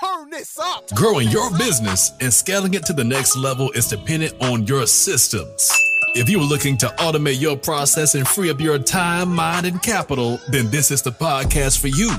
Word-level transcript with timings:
turn 0.00 0.30
this 0.30 0.58
up. 0.58 0.88
Growing 0.94 1.28
your 1.28 1.50
business 1.58 2.12
and 2.20 2.32
scaling 2.32 2.74
it 2.74 2.84
to 2.86 2.92
the 2.92 3.04
next 3.04 3.36
level 3.36 3.70
is 3.72 3.86
dependent 3.88 4.34
on 4.42 4.66
your 4.66 4.86
systems. 4.86 5.72
If 6.14 6.28
you 6.28 6.40
are 6.40 6.44
looking 6.44 6.76
to 6.78 6.88
automate 6.98 7.40
your 7.40 7.56
process 7.56 8.16
and 8.16 8.26
free 8.26 8.50
up 8.50 8.60
your 8.60 8.78
time, 8.78 9.32
mind, 9.34 9.66
and 9.66 9.80
capital, 9.80 10.40
then 10.48 10.68
this 10.70 10.90
is 10.90 11.02
the 11.02 11.12
podcast 11.12 11.78
for 11.80 11.86
you. 11.86 12.10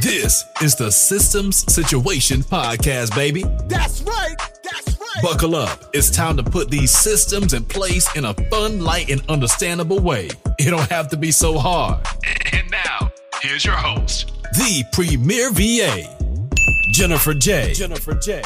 This 0.00 0.44
is 0.62 0.74
the 0.74 0.90
Systems 0.90 1.72
Situation 1.72 2.42
Podcast, 2.42 3.14
baby. 3.14 3.44
That's 3.66 4.02
right. 4.02 4.36
That's 4.64 4.98
right. 4.98 5.22
Buckle 5.22 5.54
up. 5.54 5.84
It's 5.92 6.10
time 6.10 6.36
to 6.38 6.42
put 6.42 6.70
these 6.70 6.90
systems 6.90 7.54
in 7.54 7.64
place 7.64 8.08
in 8.16 8.24
a 8.24 8.34
fun, 8.50 8.80
light, 8.80 9.10
and 9.10 9.22
understandable 9.30 10.00
way. 10.00 10.28
It 10.58 10.70
don't 10.70 10.90
have 10.90 11.08
to 11.10 11.16
be 11.16 11.30
so 11.30 11.56
hard. 11.58 12.04
And 12.52 12.68
now, 12.70 13.12
here's 13.42 13.64
your 13.64 13.76
host, 13.76 14.32
the 14.54 14.82
Premier 14.92 15.52
VA, 15.52 16.04
Jennifer 16.92 17.34
J. 17.34 17.72
Jennifer 17.72 18.14
J. 18.14 18.42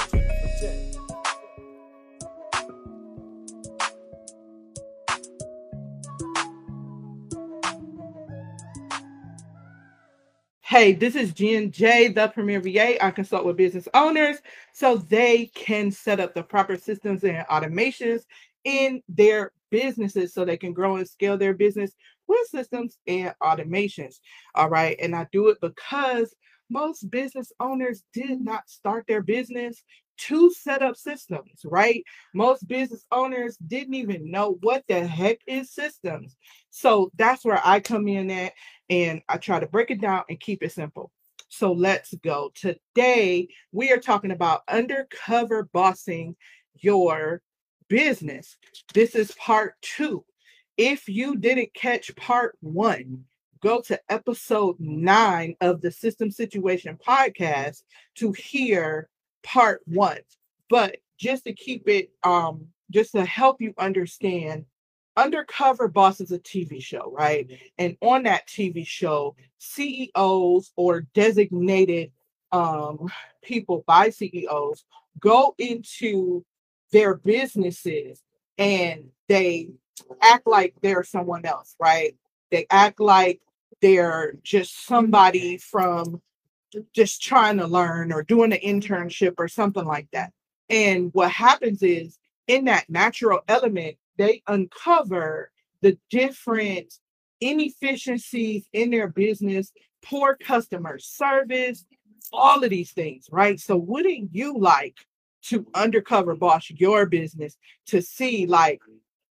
Hey, 10.60 10.92
this 10.92 11.14
is 11.14 11.32
Jen 11.32 11.70
J, 11.70 12.08
the 12.08 12.28
Premier 12.28 12.60
VA. 12.60 13.02
I 13.04 13.10
consult 13.12 13.44
with 13.44 13.56
business 13.56 13.88
owners 13.94 14.38
so 14.72 14.96
they 14.96 15.46
can 15.54 15.90
set 15.90 16.20
up 16.20 16.34
the 16.34 16.42
proper 16.42 16.76
systems 16.76 17.24
and 17.24 17.46
automations 17.48 18.22
in 18.64 19.02
their 19.08 19.52
businesses 19.70 20.34
so 20.34 20.44
they 20.44 20.56
can 20.56 20.72
grow 20.72 20.96
and 20.96 21.08
scale 21.08 21.38
their 21.38 21.54
business 21.54 21.92
with 22.26 22.46
systems 22.48 22.98
and 23.06 23.34
automations. 23.42 24.16
All 24.54 24.68
right. 24.68 24.96
And 25.00 25.14
I 25.14 25.26
do 25.32 25.48
it 25.48 25.58
because 25.60 26.34
most 26.74 27.08
business 27.08 27.52
owners 27.60 28.02
did 28.12 28.40
not 28.40 28.68
start 28.68 29.04
their 29.06 29.22
business 29.22 29.84
to 30.16 30.50
set 30.50 30.82
up 30.82 30.96
systems, 30.96 31.64
right? 31.64 32.02
Most 32.34 32.66
business 32.66 33.06
owners 33.12 33.56
didn't 33.56 33.94
even 33.94 34.28
know 34.30 34.58
what 34.62 34.82
the 34.88 35.06
heck 35.06 35.38
is 35.46 35.70
systems. 35.70 36.36
So 36.70 37.12
that's 37.16 37.44
where 37.44 37.60
I 37.64 37.78
come 37.78 38.08
in 38.08 38.28
at 38.30 38.52
and 38.90 39.22
I 39.28 39.38
try 39.38 39.60
to 39.60 39.68
break 39.68 39.92
it 39.92 40.00
down 40.00 40.24
and 40.28 40.40
keep 40.40 40.64
it 40.64 40.72
simple. 40.72 41.12
So 41.48 41.72
let's 41.72 42.12
go. 42.24 42.50
Today, 42.56 43.46
we 43.70 43.92
are 43.92 44.00
talking 44.00 44.32
about 44.32 44.62
undercover 44.68 45.68
bossing 45.72 46.34
your 46.74 47.40
business. 47.88 48.56
This 48.92 49.14
is 49.14 49.30
part 49.32 49.74
two. 49.80 50.24
If 50.76 51.08
you 51.08 51.36
didn't 51.36 51.72
catch 51.72 52.14
part 52.16 52.56
one, 52.60 53.26
go 53.64 53.80
to 53.80 53.98
episode 54.10 54.76
nine 54.78 55.56
of 55.62 55.80
the 55.80 55.90
System 55.90 56.30
Situation 56.30 56.98
podcast 56.98 57.82
to 58.14 58.30
hear 58.32 59.08
part 59.42 59.80
one. 59.86 60.18
But 60.68 60.98
just 61.16 61.44
to 61.46 61.54
keep 61.54 61.88
it, 61.88 62.10
um, 62.24 62.66
just 62.90 63.12
to 63.12 63.24
help 63.24 63.62
you 63.62 63.72
understand 63.78 64.66
Undercover 65.16 65.88
Boss 65.88 66.20
is 66.20 66.30
a 66.30 66.38
TV 66.40 66.82
show, 66.82 67.10
right? 67.16 67.50
And 67.78 67.96
on 68.02 68.24
that 68.24 68.46
TV 68.46 68.86
show, 68.86 69.34
CEOs 69.56 70.72
or 70.76 71.06
designated 71.14 72.12
um, 72.52 73.10
people 73.42 73.82
by 73.86 74.10
CEOs 74.10 74.84
go 75.20 75.54
into 75.56 76.44
their 76.92 77.14
businesses 77.14 78.22
and 78.58 79.06
they 79.28 79.70
act 80.20 80.46
like 80.46 80.74
they're 80.82 81.02
someone 81.02 81.46
else, 81.46 81.76
right? 81.80 82.14
They 82.50 82.66
act 82.70 83.00
like 83.00 83.40
they're 83.84 84.32
just 84.42 84.86
somebody 84.86 85.58
from 85.58 86.22
just 86.94 87.22
trying 87.22 87.58
to 87.58 87.66
learn 87.66 88.14
or 88.14 88.22
doing 88.22 88.50
an 88.50 88.58
internship 88.60 89.34
or 89.36 89.46
something 89.46 89.84
like 89.84 90.08
that. 90.10 90.32
And 90.70 91.10
what 91.12 91.30
happens 91.30 91.82
is 91.82 92.18
in 92.46 92.64
that 92.64 92.88
natural 92.88 93.40
element, 93.46 93.96
they 94.16 94.42
uncover 94.46 95.50
the 95.82 95.98
different 96.08 96.94
inefficiencies 97.42 98.66
in 98.72 98.90
their 98.90 99.08
business, 99.08 99.70
poor 100.02 100.34
customer 100.34 100.98
service, 100.98 101.84
all 102.32 102.64
of 102.64 102.70
these 102.70 102.92
things, 102.92 103.26
right? 103.30 103.60
So, 103.60 103.76
wouldn't 103.76 104.30
you 104.34 104.58
like 104.58 104.96
to 105.48 105.66
undercover 105.74 106.34
boss 106.34 106.70
your 106.70 107.04
business 107.04 107.58
to 107.88 108.00
see, 108.00 108.46
like, 108.46 108.80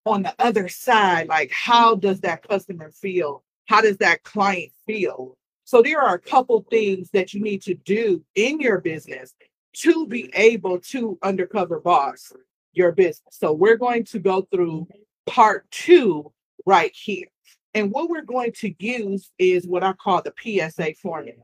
on 0.06 0.22
the 0.22 0.36
other 0.38 0.68
side, 0.68 1.28
like, 1.28 1.52
how 1.52 1.96
does 1.96 2.20
that 2.22 2.48
customer 2.48 2.92
feel? 2.92 3.44
How 3.66 3.82
does 3.82 3.98
that 3.98 4.24
client 4.24 4.72
feel? 4.86 5.38
So, 5.66 5.82
there 5.82 6.02
are 6.02 6.16
a 6.16 6.20
couple 6.20 6.66
things 6.70 7.10
that 7.12 7.34
you 7.34 7.42
need 7.42 7.62
to 7.64 7.74
do 7.74 8.24
in 8.36 8.60
your 8.60 8.82
business 8.82 9.34
to 9.74 10.06
be 10.08 10.30
able 10.36 10.80
to 10.80 11.18
undercover 11.24 11.80
boss 11.80 12.32
your 12.74 12.92
business. 12.92 13.22
So 13.32 13.54
we're 13.54 13.78
going 13.78 14.04
to 14.06 14.20
go 14.20 14.48
through 14.52 14.88
part 15.26 15.70
two 15.72 16.32
right 16.66 16.92
here. 16.94 17.28
And 17.74 17.92
what 17.92 18.10
we're 18.10 18.22
going 18.22 18.52
to 18.58 18.74
use 18.80 19.32
is 19.40 19.68
what 19.68 19.84
I 19.84 19.94
call 19.94 20.22
the 20.22 20.34
PSA 20.38 20.96
formula. 21.02 21.38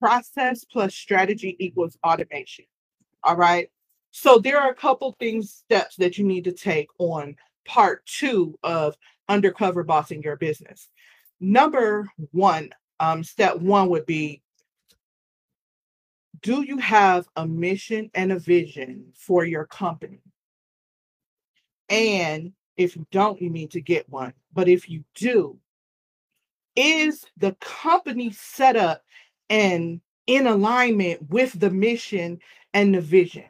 Process 0.00 0.64
plus 0.64 0.94
strategy 0.94 1.56
equals 1.58 1.96
automation. 2.04 2.66
All 3.24 3.36
right. 3.36 3.68
So 4.10 4.38
there 4.38 4.58
are 4.58 4.70
a 4.70 4.74
couple 4.74 5.16
things, 5.18 5.52
steps 5.52 5.96
that 5.96 6.18
you 6.18 6.24
need 6.24 6.44
to 6.44 6.52
take 6.52 6.88
on 6.98 7.36
part 7.66 8.04
two 8.06 8.58
of 8.62 8.96
undercover 9.28 9.82
bossing 9.84 10.22
your 10.22 10.36
business. 10.36 10.88
Number 11.40 12.08
one, 12.32 12.70
um, 13.00 13.22
step 13.22 13.56
one 13.56 13.88
would 13.90 14.06
be 14.06 14.42
do 16.40 16.62
you 16.62 16.78
have 16.78 17.28
a 17.36 17.46
mission 17.46 18.10
and 18.14 18.32
a 18.32 18.38
vision 18.38 19.06
for 19.14 19.44
your 19.44 19.64
company? 19.64 20.20
And 21.88 22.52
if 22.76 22.96
you 22.96 23.06
don't, 23.10 23.40
you 23.40 23.50
need 23.50 23.72
to 23.72 23.80
get 23.80 24.08
one. 24.08 24.32
But 24.52 24.68
if 24.68 24.88
you 24.88 25.04
do, 25.14 25.58
is 26.76 27.24
the 27.36 27.52
company 27.60 28.30
set 28.30 28.76
up 28.76 29.02
and 29.50 30.00
in 30.26 30.46
alignment 30.46 31.28
with 31.30 31.58
the 31.58 31.70
mission 31.70 32.38
and 32.72 32.94
the 32.94 33.00
vision? 33.00 33.46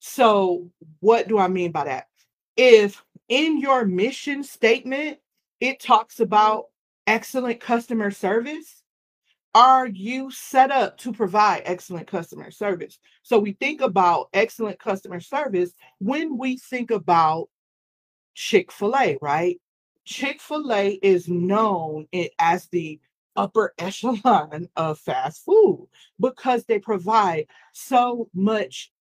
So, 0.00 0.70
what 1.00 1.28
do 1.28 1.38
I 1.38 1.48
mean 1.48 1.72
by 1.72 1.84
that? 1.84 2.08
If 2.56 3.04
in 3.28 3.60
your 3.60 3.84
mission 3.84 4.42
statement 4.42 5.18
it 5.60 5.80
talks 5.80 6.20
about 6.20 6.66
excellent 7.06 7.60
customer 7.60 8.10
service, 8.10 8.82
are 9.54 9.86
you 9.86 10.30
set 10.30 10.70
up 10.70 10.96
to 10.98 11.12
provide 11.12 11.62
excellent 11.64 12.06
customer 12.06 12.50
service? 12.50 12.98
So 13.22 13.38
we 13.38 13.52
think 13.52 13.80
about 13.80 14.28
excellent 14.32 14.78
customer 14.78 15.20
service 15.20 15.72
when 15.98 16.38
we 16.38 16.56
think 16.56 16.90
about 16.90 17.48
Chick 18.34 18.70
fil 18.70 18.96
A, 18.96 19.18
right? 19.20 19.60
Chick 20.04 20.40
fil 20.40 20.72
A 20.72 20.92
is 21.02 21.28
known 21.28 22.06
as 22.38 22.68
the 22.68 23.00
upper 23.36 23.74
echelon 23.78 24.68
of 24.76 24.98
fast 24.98 25.44
food 25.44 25.88
because 26.20 26.64
they 26.64 26.78
provide 26.78 27.46
so 27.72 28.28
much 28.32 28.92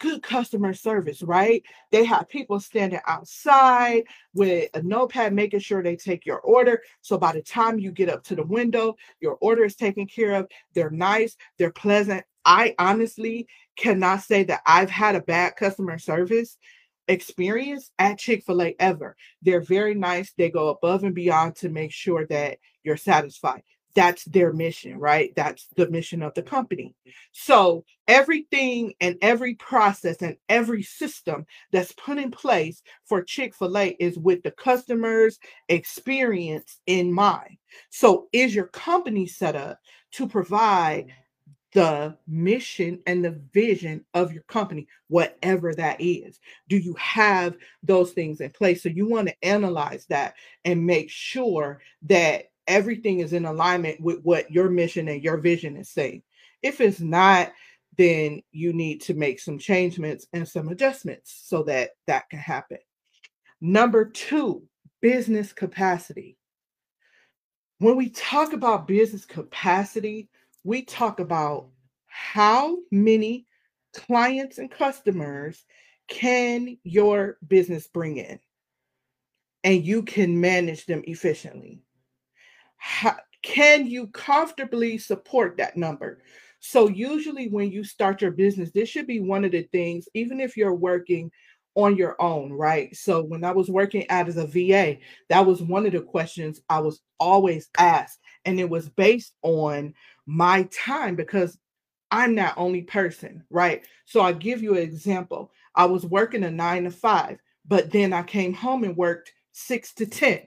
good 0.00 0.22
customer 0.22 0.72
service, 0.72 1.22
right? 1.22 1.62
They 1.90 2.04
have 2.04 2.28
people 2.28 2.60
standing 2.60 3.00
outside 3.06 4.04
with 4.34 4.70
a 4.74 4.82
notepad 4.82 5.32
making 5.32 5.60
sure 5.60 5.82
they 5.82 5.96
take 5.96 6.26
your 6.26 6.40
order. 6.40 6.82
So 7.00 7.18
by 7.18 7.32
the 7.32 7.42
time 7.42 7.78
you 7.78 7.92
get 7.92 8.08
up 8.08 8.24
to 8.24 8.36
the 8.36 8.44
window, 8.44 8.96
your 9.20 9.36
order 9.40 9.64
is 9.64 9.76
taken 9.76 10.06
care 10.06 10.34
of. 10.34 10.48
They're 10.74 10.90
nice, 10.90 11.36
they're 11.58 11.72
pleasant. 11.72 12.24
I 12.44 12.74
honestly 12.78 13.46
cannot 13.76 14.22
say 14.22 14.44
that 14.44 14.60
I've 14.66 14.90
had 14.90 15.16
a 15.16 15.22
bad 15.22 15.56
customer 15.56 15.98
service 15.98 16.58
experience 17.08 17.90
at 17.98 18.18
Chick-fil-A 18.18 18.76
ever. 18.78 19.16
They're 19.42 19.60
very 19.60 19.94
nice. 19.94 20.32
They 20.36 20.50
go 20.50 20.68
above 20.68 21.04
and 21.04 21.14
beyond 21.14 21.56
to 21.56 21.68
make 21.68 21.92
sure 21.92 22.26
that 22.26 22.58
you're 22.82 22.96
satisfied 22.96 23.62
that's 23.94 24.24
their 24.24 24.52
mission, 24.52 24.98
right? 24.98 25.32
That's 25.36 25.68
the 25.76 25.88
mission 25.88 26.22
of 26.22 26.34
the 26.34 26.42
company. 26.42 26.94
So 27.32 27.84
everything 28.08 28.94
and 29.00 29.16
every 29.22 29.54
process 29.54 30.16
and 30.20 30.36
every 30.48 30.82
system 30.82 31.46
that's 31.72 31.92
put 31.92 32.18
in 32.18 32.30
place 32.30 32.82
for 33.04 33.22
Chick-fil-A 33.22 33.96
is 34.00 34.18
with 34.18 34.42
the 34.42 34.50
customer's 34.50 35.38
experience 35.68 36.80
in 36.86 37.12
mind. 37.12 37.56
So 37.90 38.28
is 38.32 38.54
your 38.54 38.66
company 38.66 39.26
set 39.26 39.56
up 39.56 39.78
to 40.12 40.28
provide 40.28 41.12
the 41.72 42.16
mission 42.28 43.00
and 43.06 43.24
the 43.24 43.40
vision 43.52 44.04
of 44.14 44.32
your 44.32 44.44
company, 44.44 44.86
whatever 45.08 45.74
that 45.74 46.00
is. 46.00 46.38
Do 46.68 46.78
you 46.78 46.94
have 46.94 47.56
those 47.82 48.12
things 48.12 48.40
in 48.40 48.50
place? 48.50 48.82
So 48.82 48.88
you 48.88 49.08
want 49.08 49.26
to 49.28 49.44
analyze 49.44 50.06
that 50.06 50.34
and 50.64 50.86
make 50.86 51.10
sure 51.10 51.80
that 52.02 52.44
everything 52.66 53.20
is 53.20 53.32
in 53.32 53.44
alignment 53.44 54.00
with 54.00 54.20
what 54.22 54.50
your 54.50 54.70
mission 54.70 55.08
and 55.08 55.22
your 55.22 55.38
vision 55.38 55.76
is 55.76 55.90
saying. 55.90 56.22
If 56.62 56.80
it's 56.80 57.00
not, 57.00 57.52
then 57.96 58.42
you 58.50 58.72
need 58.72 59.00
to 59.02 59.14
make 59.14 59.38
some 59.38 59.58
changements 59.58 60.26
and 60.32 60.48
some 60.48 60.68
adjustments 60.68 61.42
so 61.44 61.62
that 61.64 61.90
that 62.06 62.28
can 62.30 62.40
happen. 62.40 62.78
Number 63.60 64.04
two, 64.04 64.64
business 65.00 65.52
capacity. 65.52 66.36
When 67.78 67.96
we 67.96 68.10
talk 68.10 68.52
about 68.52 68.88
business 68.88 69.24
capacity, 69.24 70.28
we 70.64 70.82
talk 70.82 71.20
about 71.20 71.68
how 72.06 72.78
many 72.90 73.46
clients 73.94 74.58
and 74.58 74.70
customers 74.70 75.64
can 76.08 76.76
your 76.84 77.38
business 77.46 77.86
bring 77.86 78.18
in? 78.18 78.38
And 79.62 79.84
you 79.84 80.02
can 80.02 80.40
manage 80.40 80.84
them 80.86 81.02
efficiently. 81.06 81.80
How, 82.86 83.16
can 83.40 83.86
you 83.86 84.08
comfortably 84.08 84.98
support 84.98 85.56
that 85.56 85.74
number? 85.74 86.20
So, 86.60 86.86
usually, 86.86 87.48
when 87.48 87.70
you 87.70 87.82
start 87.82 88.20
your 88.20 88.30
business, 88.30 88.72
this 88.72 88.90
should 88.90 89.06
be 89.06 89.20
one 89.20 89.42
of 89.42 89.52
the 89.52 89.62
things, 89.72 90.06
even 90.12 90.38
if 90.38 90.54
you're 90.54 90.74
working 90.74 91.30
on 91.76 91.96
your 91.96 92.20
own, 92.20 92.52
right? 92.52 92.94
So, 92.94 93.22
when 93.22 93.42
I 93.42 93.52
was 93.52 93.70
working 93.70 94.06
out 94.10 94.28
as 94.28 94.36
a 94.36 94.46
VA, 94.46 94.98
that 95.30 95.46
was 95.46 95.62
one 95.62 95.86
of 95.86 95.92
the 95.92 96.02
questions 96.02 96.60
I 96.68 96.80
was 96.80 97.00
always 97.18 97.70
asked. 97.78 98.20
And 98.44 98.60
it 98.60 98.68
was 98.68 98.90
based 98.90 99.32
on 99.40 99.94
my 100.26 100.64
time 100.64 101.16
because 101.16 101.56
I'm 102.10 102.34
that 102.34 102.52
only 102.58 102.82
person, 102.82 103.44
right? 103.48 103.82
So, 104.04 104.20
I 104.20 104.32
give 104.32 104.62
you 104.62 104.74
an 104.74 104.82
example. 104.82 105.52
I 105.74 105.86
was 105.86 106.04
working 106.04 106.44
a 106.44 106.50
nine 106.50 106.84
to 106.84 106.90
five, 106.90 107.38
but 107.66 107.90
then 107.92 108.12
I 108.12 108.24
came 108.24 108.52
home 108.52 108.84
and 108.84 108.94
worked 108.94 109.32
six 109.52 109.94
to 109.94 110.04
10. 110.04 110.42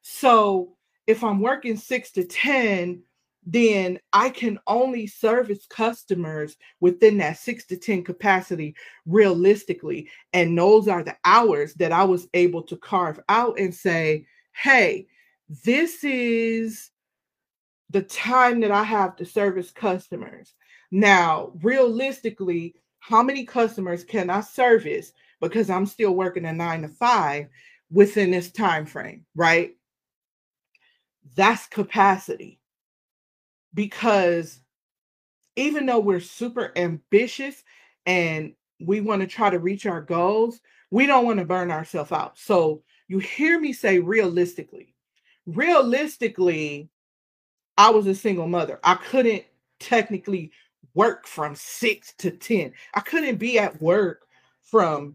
So, 0.00 0.75
if 1.06 1.22
I'm 1.22 1.40
working 1.40 1.76
six 1.76 2.10
to 2.12 2.24
10, 2.24 3.02
then 3.48 4.00
I 4.12 4.30
can 4.30 4.58
only 4.66 5.06
service 5.06 5.66
customers 5.66 6.56
within 6.80 7.18
that 7.18 7.38
six 7.38 7.64
to 7.66 7.76
10 7.76 8.02
capacity 8.02 8.74
realistically. 9.06 10.10
And 10.32 10.58
those 10.58 10.88
are 10.88 11.04
the 11.04 11.16
hours 11.24 11.74
that 11.74 11.92
I 11.92 12.04
was 12.04 12.28
able 12.34 12.62
to 12.64 12.76
carve 12.76 13.20
out 13.28 13.58
and 13.58 13.72
say, 13.72 14.26
hey, 14.52 15.06
this 15.64 16.02
is 16.02 16.90
the 17.90 18.02
time 18.02 18.60
that 18.60 18.72
I 18.72 18.82
have 18.82 19.14
to 19.16 19.24
service 19.24 19.70
customers. 19.70 20.54
Now, 20.90 21.52
realistically, 21.62 22.74
how 22.98 23.22
many 23.22 23.44
customers 23.44 24.02
can 24.02 24.28
I 24.28 24.40
service 24.40 25.12
because 25.40 25.70
I'm 25.70 25.86
still 25.86 26.16
working 26.16 26.46
a 26.46 26.52
nine 26.52 26.82
to 26.82 26.88
five 26.88 27.46
within 27.92 28.32
this 28.32 28.50
time 28.50 28.86
frame, 28.86 29.24
right? 29.36 29.75
That's 31.36 31.66
capacity 31.66 32.60
because 33.74 34.60
even 35.54 35.86
though 35.86 36.00
we're 36.00 36.20
super 36.20 36.72
ambitious 36.76 37.62
and 38.06 38.54
we 38.80 39.00
want 39.00 39.20
to 39.22 39.26
try 39.26 39.50
to 39.50 39.58
reach 39.58 39.86
our 39.86 40.00
goals, 40.00 40.60
we 40.90 41.06
don't 41.06 41.26
want 41.26 41.38
to 41.38 41.44
burn 41.44 41.70
ourselves 41.70 42.12
out. 42.12 42.38
So 42.38 42.82
you 43.08 43.18
hear 43.18 43.60
me 43.60 43.72
say 43.72 43.98
realistically. 43.98 44.94
Realistically, 45.46 46.88
I 47.78 47.90
was 47.90 48.06
a 48.06 48.14
single 48.14 48.48
mother. 48.48 48.80
I 48.82 48.94
couldn't 48.94 49.44
technically 49.78 50.50
work 50.94 51.26
from 51.26 51.54
6 51.54 52.14
to 52.18 52.30
10. 52.30 52.72
I 52.94 53.00
couldn't 53.00 53.36
be 53.36 53.58
at 53.58 53.80
work 53.80 54.26
from 54.62 55.14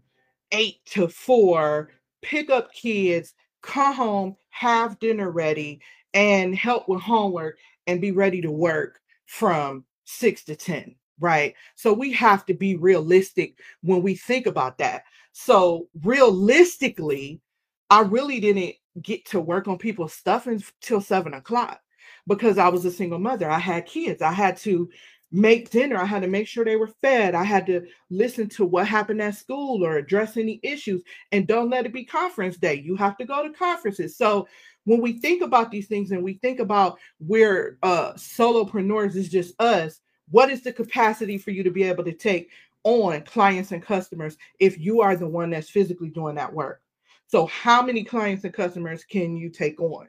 8 0.52 0.76
to 0.86 1.08
4, 1.08 1.90
pick 2.22 2.50
up 2.50 2.72
kids, 2.72 3.34
come 3.62 3.94
home, 3.94 4.36
have 4.50 4.98
dinner 5.00 5.30
ready, 5.30 5.80
and 6.14 6.54
help 6.54 6.88
with 6.88 7.00
homework 7.00 7.58
and 7.86 8.00
be 8.00 8.12
ready 8.12 8.40
to 8.42 8.50
work 8.50 9.00
from 9.26 9.84
six 10.04 10.44
to 10.44 10.56
10, 10.56 10.94
right? 11.20 11.54
So 11.74 11.92
we 11.92 12.12
have 12.12 12.44
to 12.46 12.54
be 12.54 12.76
realistic 12.76 13.58
when 13.82 14.02
we 14.02 14.14
think 14.14 14.46
about 14.46 14.78
that. 14.78 15.04
So, 15.32 15.88
realistically, 16.02 17.40
I 17.88 18.00
really 18.00 18.38
didn't 18.38 18.74
get 19.00 19.24
to 19.26 19.40
work 19.40 19.66
on 19.66 19.78
people's 19.78 20.12
stuff 20.12 20.46
until 20.46 21.00
seven 21.00 21.34
o'clock 21.34 21.80
because 22.26 22.58
I 22.58 22.68
was 22.68 22.84
a 22.84 22.90
single 22.90 23.18
mother. 23.18 23.50
I 23.50 23.58
had 23.58 23.86
kids. 23.86 24.20
I 24.22 24.32
had 24.32 24.56
to 24.58 24.90
make 25.30 25.70
dinner. 25.70 25.96
I 25.96 26.04
had 26.04 26.22
to 26.22 26.28
make 26.28 26.46
sure 26.46 26.64
they 26.64 26.76
were 26.76 26.90
fed. 27.00 27.34
I 27.34 27.44
had 27.44 27.64
to 27.66 27.86
listen 28.10 28.48
to 28.50 28.66
what 28.66 28.86
happened 28.86 29.22
at 29.22 29.34
school 29.34 29.84
or 29.84 29.96
address 29.96 30.36
any 30.36 30.60
issues. 30.62 31.02
And 31.32 31.46
don't 31.46 31.70
let 31.70 31.86
it 31.86 31.92
be 31.92 32.04
conference 32.04 32.58
day. 32.58 32.74
You 32.74 32.96
have 32.96 33.16
to 33.16 33.24
go 33.24 33.42
to 33.42 33.54
conferences. 33.54 34.16
So 34.18 34.46
when 34.84 35.00
we 35.00 35.14
think 35.14 35.42
about 35.42 35.70
these 35.70 35.86
things 35.86 36.10
and 36.10 36.22
we 36.22 36.34
think 36.34 36.60
about 36.60 36.98
where 37.18 37.78
uh 37.82 38.12
solopreneurs 38.14 39.16
is 39.16 39.28
just 39.28 39.60
us, 39.60 40.00
what 40.30 40.50
is 40.50 40.62
the 40.62 40.72
capacity 40.72 41.38
for 41.38 41.50
you 41.50 41.62
to 41.62 41.70
be 41.70 41.82
able 41.84 42.04
to 42.04 42.12
take 42.12 42.50
on 42.84 43.22
clients 43.22 43.72
and 43.72 43.82
customers 43.82 44.36
if 44.58 44.78
you 44.78 45.00
are 45.00 45.14
the 45.16 45.26
one 45.26 45.50
that's 45.50 45.70
physically 45.70 46.08
doing 46.10 46.34
that 46.34 46.52
work? 46.52 46.82
So 47.26 47.46
how 47.46 47.82
many 47.82 48.04
clients 48.04 48.44
and 48.44 48.52
customers 48.52 49.04
can 49.04 49.36
you 49.36 49.48
take 49.48 49.80
on? 49.80 50.08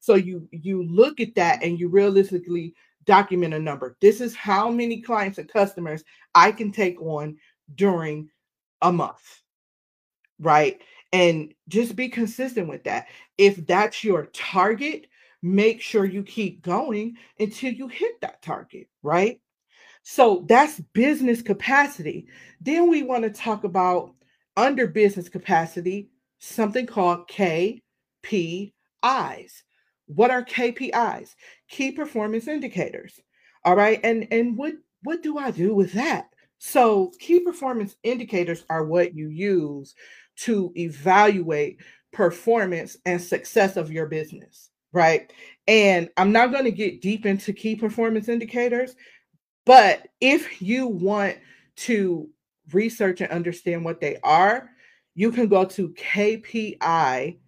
So 0.00 0.14
you 0.14 0.48
you 0.50 0.82
look 0.84 1.20
at 1.20 1.34
that 1.36 1.62
and 1.62 1.78
you 1.78 1.88
realistically 1.88 2.74
document 3.04 3.54
a 3.54 3.58
number. 3.58 3.96
This 4.00 4.20
is 4.20 4.34
how 4.34 4.70
many 4.70 5.00
clients 5.00 5.38
and 5.38 5.48
customers 5.48 6.02
I 6.34 6.50
can 6.52 6.72
take 6.72 7.00
on 7.00 7.36
during 7.74 8.30
a 8.80 8.92
month. 8.92 9.42
Right? 10.40 10.80
And 11.12 11.52
just 11.68 11.94
be 11.94 12.08
consistent 12.08 12.68
with 12.68 12.84
that. 12.84 13.08
If 13.38 13.66
that's 13.66 14.02
your 14.02 14.26
target, 14.26 15.06
make 15.42 15.80
sure 15.80 16.04
you 16.04 16.22
keep 16.22 16.62
going 16.62 17.16
until 17.38 17.72
you 17.72 17.88
hit 17.88 18.20
that 18.20 18.42
target, 18.42 18.88
right? 19.02 19.40
So 20.02 20.44
that's 20.48 20.80
business 20.92 21.42
capacity. 21.42 22.26
Then 22.60 22.88
we 22.88 23.02
want 23.02 23.24
to 23.24 23.30
talk 23.30 23.64
about 23.64 24.14
under 24.56 24.86
business 24.86 25.28
capacity, 25.28 26.10
something 26.38 26.86
called 26.86 27.28
KPIs. 27.28 27.82
What 30.06 30.30
are 30.30 30.44
KPIs? 30.44 31.34
Key 31.68 31.92
performance 31.92 32.48
indicators. 32.48 33.20
All 33.64 33.76
right. 33.76 34.00
And 34.02 34.26
and 34.30 34.56
what 34.56 34.74
what 35.04 35.22
do 35.22 35.38
I 35.38 35.50
do 35.50 35.74
with 35.74 35.92
that? 35.92 36.28
So 36.58 37.12
key 37.18 37.40
performance 37.40 37.96
indicators 38.02 38.64
are 38.70 38.84
what 38.84 39.14
you 39.14 39.28
use 39.28 39.94
to 40.44 40.72
evaluate 40.76 41.78
performance 42.12 42.96
and 43.06 43.20
success 43.20 43.76
of 43.76 43.90
your 43.90 44.06
business, 44.06 44.70
right? 44.92 45.32
And 45.66 46.08
I'm 46.16 46.32
not 46.32 46.52
going 46.52 46.64
to 46.64 46.70
get 46.70 47.00
deep 47.00 47.26
into 47.26 47.52
key 47.52 47.76
performance 47.76 48.28
indicators, 48.28 48.94
but 49.64 50.08
if 50.20 50.60
you 50.60 50.86
want 50.86 51.38
to 51.76 52.28
research 52.72 53.20
and 53.20 53.30
understand 53.30 53.84
what 53.84 54.00
they 54.00 54.18
are, 54.22 54.70
you 55.14 55.30
can 55.30 55.48
go 55.48 55.64
to 55.64 55.90
kpi.org 55.90 57.38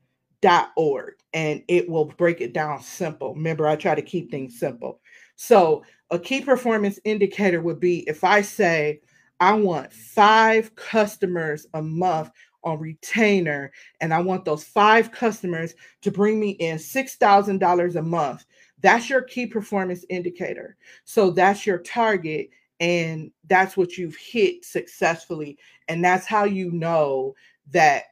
and 1.32 1.62
it 1.68 1.88
will 1.88 2.04
break 2.04 2.40
it 2.40 2.52
down 2.52 2.82
simple. 2.82 3.34
Remember, 3.34 3.66
I 3.66 3.76
try 3.76 3.94
to 3.94 4.02
keep 4.02 4.30
things 4.30 4.58
simple. 4.58 5.00
So, 5.36 5.82
a 6.10 6.18
key 6.18 6.42
performance 6.42 7.00
indicator 7.04 7.60
would 7.60 7.80
be 7.80 8.08
if 8.08 8.22
I 8.22 8.42
say, 8.42 9.00
I 9.40 9.54
want 9.54 9.92
five 9.92 10.74
customers 10.76 11.66
a 11.74 11.82
month 11.82 12.30
on 12.64 12.78
retainer 12.78 13.72
and 14.00 14.12
I 14.12 14.20
want 14.20 14.44
those 14.44 14.64
five 14.64 15.12
customers 15.12 15.74
to 16.02 16.10
bring 16.10 16.40
me 16.40 16.50
in 16.50 16.78
$6,000 16.78 17.96
a 17.96 18.02
month. 18.02 18.44
That's 18.80 19.08
your 19.08 19.22
key 19.22 19.46
performance 19.46 20.04
indicator. 20.08 20.76
So 21.04 21.30
that's 21.30 21.66
your 21.66 21.78
target 21.78 22.50
and 22.80 23.30
that's 23.48 23.76
what 23.76 23.96
you've 23.96 24.16
hit 24.16 24.64
successfully 24.64 25.58
and 25.88 26.04
that's 26.04 26.26
how 26.26 26.44
you 26.44 26.70
know 26.72 27.34
that 27.70 28.04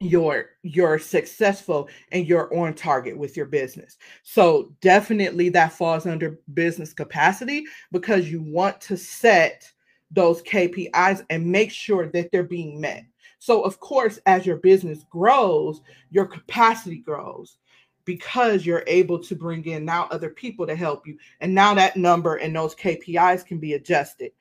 you're 0.00 0.50
you're 0.62 0.98
successful 0.98 1.88
and 2.10 2.26
you're 2.26 2.52
on 2.56 2.74
target 2.74 3.16
with 3.16 3.36
your 3.36 3.46
business. 3.46 3.98
So 4.22 4.72
definitely 4.80 5.50
that 5.50 5.72
falls 5.72 6.06
under 6.06 6.38
business 6.54 6.94
capacity 6.94 7.64
because 7.92 8.30
you 8.30 8.40
want 8.40 8.80
to 8.82 8.96
set 8.96 9.70
those 10.10 10.42
KPIs 10.42 11.24
and 11.28 11.46
make 11.46 11.70
sure 11.70 12.08
that 12.08 12.32
they're 12.32 12.42
being 12.42 12.80
met. 12.80 13.04
So, 13.40 13.62
of 13.62 13.80
course, 13.80 14.20
as 14.26 14.46
your 14.46 14.56
business 14.56 15.04
grows, 15.10 15.80
your 16.10 16.26
capacity 16.26 16.98
grows 16.98 17.56
because 18.04 18.64
you're 18.64 18.84
able 18.86 19.18
to 19.18 19.34
bring 19.34 19.64
in 19.64 19.84
now 19.84 20.06
other 20.10 20.30
people 20.30 20.66
to 20.66 20.76
help 20.76 21.06
you. 21.06 21.18
And 21.40 21.54
now 21.54 21.74
that 21.74 21.96
number 21.96 22.36
and 22.36 22.54
those 22.54 22.74
KPIs 22.76 23.44
can 23.44 23.58
be 23.58 23.74
adjusted. 23.74 24.32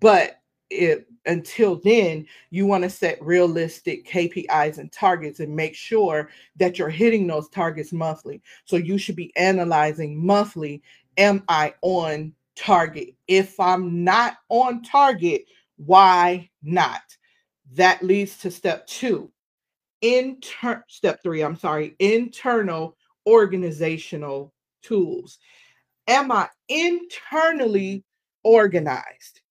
But 0.00 0.40
it, 0.70 1.08
until 1.24 1.76
then, 1.76 2.26
you 2.50 2.66
want 2.66 2.84
to 2.84 2.90
set 2.90 3.22
realistic 3.22 4.06
KPIs 4.06 4.78
and 4.78 4.92
targets 4.92 5.40
and 5.40 5.54
make 5.54 5.74
sure 5.74 6.28
that 6.56 6.78
you're 6.78 6.90
hitting 6.90 7.26
those 7.26 7.48
targets 7.48 7.92
monthly. 7.92 8.42
So 8.64 8.76
you 8.76 8.98
should 8.98 9.16
be 9.16 9.34
analyzing 9.36 10.24
monthly 10.24 10.82
Am 11.18 11.42
I 11.48 11.74
on 11.82 12.32
target? 12.54 13.14
If 13.26 13.58
I'm 13.58 14.04
not 14.04 14.38
on 14.48 14.84
target, 14.84 15.46
why 15.76 16.48
not? 16.62 17.02
That 17.74 18.02
leads 18.02 18.38
to 18.38 18.50
step 18.50 18.86
two. 18.86 19.30
Inter- 20.00 20.84
step 20.88 21.22
three, 21.22 21.42
I'm 21.42 21.56
sorry, 21.56 21.96
internal 21.98 22.96
organizational 23.26 24.54
tools. 24.82 25.38
Am 26.06 26.32
I 26.32 26.48
internally 26.68 28.04
organized? 28.44 29.42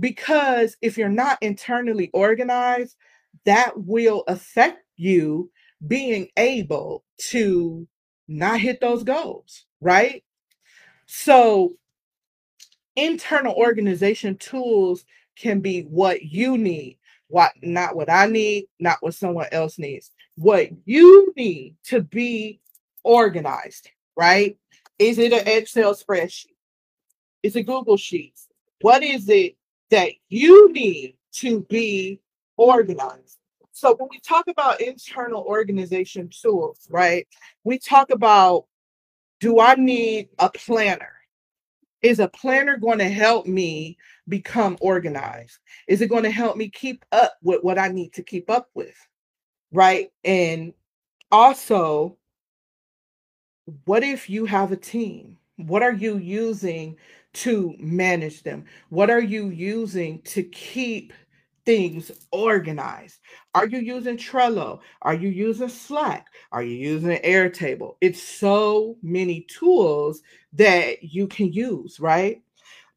Because 0.00 0.76
if 0.80 0.96
you're 0.96 1.08
not 1.08 1.38
internally 1.42 2.10
organized, 2.14 2.96
that 3.44 3.72
will 3.76 4.24
affect 4.28 4.78
you 4.96 5.50
being 5.86 6.28
able 6.36 7.04
to 7.28 7.86
not 8.28 8.60
hit 8.60 8.80
those 8.80 9.02
goals, 9.02 9.66
right? 9.80 10.22
So 11.06 11.74
internal 12.96 13.54
organization 13.54 14.36
tools 14.36 15.04
can 15.36 15.60
be 15.60 15.82
what 15.82 16.22
you 16.22 16.56
need, 16.56 16.98
what 17.32 17.52
not 17.62 17.96
what 17.96 18.10
I 18.10 18.26
need, 18.26 18.66
not 18.78 18.98
what 19.00 19.14
someone 19.14 19.46
else 19.52 19.78
needs. 19.78 20.10
What 20.36 20.68
you 20.84 21.32
need 21.34 21.76
to 21.84 22.02
be 22.02 22.60
organized, 23.04 23.88
right? 24.18 24.58
Is 24.98 25.18
it 25.18 25.32
an 25.32 25.48
Excel 25.48 25.94
spreadsheet? 25.94 26.52
Is 27.42 27.56
it 27.56 27.62
Google 27.62 27.96
Sheets? 27.96 28.48
What 28.82 29.02
is 29.02 29.30
it 29.30 29.56
that 29.90 30.12
you 30.28 30.70
need 30.72 31.16
to 31.36 31.60
be 31.70 32.20
organized? 32.58 33.38
So 33.72 33.94
when 33.94 34.10
we 34.10 34.20
talk 34.20 34.44
about 34.48 34.82
internal 34.82 35.42
organization 35.42 36.28
tools, 36.28 36.86
right? 36.90 37.26
We 37.64 37.78
talk 37.78 38.10
about 38.10 38.66
do 39.40 39.58
I 39.58 39.74
need 39.76 40.28
a 40.38 40.50
planner? 40.50 41.14
Is 42.02 42.18
a 42.18 42.28
planner 42.28 42.76
going 42.76 42.98
to 42.98 43.08
help 43.08 43.46
me 43.46 43.96
become 44.28 44.76
organized? 44.80 45.58
Is 45.86 46.00
it 46.00 46.08
going 46.08 46.24
to 46.24 46.30
help 46.30 46.56
me 46.56 46.68
keep 46.68 47.04
up 47.12 47.34
with 47.42 47.62
what 47.62 47.78
I 47.78 47.88
need 47.88 48.12
to 48.14 48.22
keep 48.22 48.50
up 48.50 48.68
with? 48.74 48.96
Right? 49.72 50.10
And 50.24 50.74
also, 51.30 52.16
what 53.84 54.02
if 54.02 54.28
you 54.28 54.44
have 54.44 54.72
a 54.72 54.76
team? 54.76 55.38
What 55.56 55.82
are 55.82 55.92
you 55.92 56.18
using 56.18 56.96
to 57.34 57.74
manage 57.78 58.42
them? 58.42 58.64
What 58.88 59.08
are 59.10 59.20
you 59.20 59.48
using 59.48 60.20
to 60.22 60.42
keep 60.42 61.12
things 61.64 62.10
organized? 62.30 63.20
Are 63.54 63.66
you 63.66 63.78
using 63.78 64.16
Trello? 64.16 64.80
Are 65.02 65.14
you 65.14 65.28
using 65.28 65.68
Slack? 65.68 66.26
Are 66.50 66.62
you 66.62 66.76
using 66.76 67.18
Airtable? 67.18 67.96
It's 68.00 68.22
so 68.22 68.96
many 69.02 69.42
tools 69.42 70.22
that 70.54 71.02
you 71.02 71.26
can 71.26 71.52
use, 71.52 72.00
right? 72.00 72.42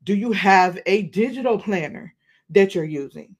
Do 0.03 0.15
you 0.15 0.31
have 0.31 0.79
a 0.85 1.03
digital 1.03 1.57
planner 1.57 2.13
that 2.49 2.75
you're 2.75 2.83
using? 2.83 3.35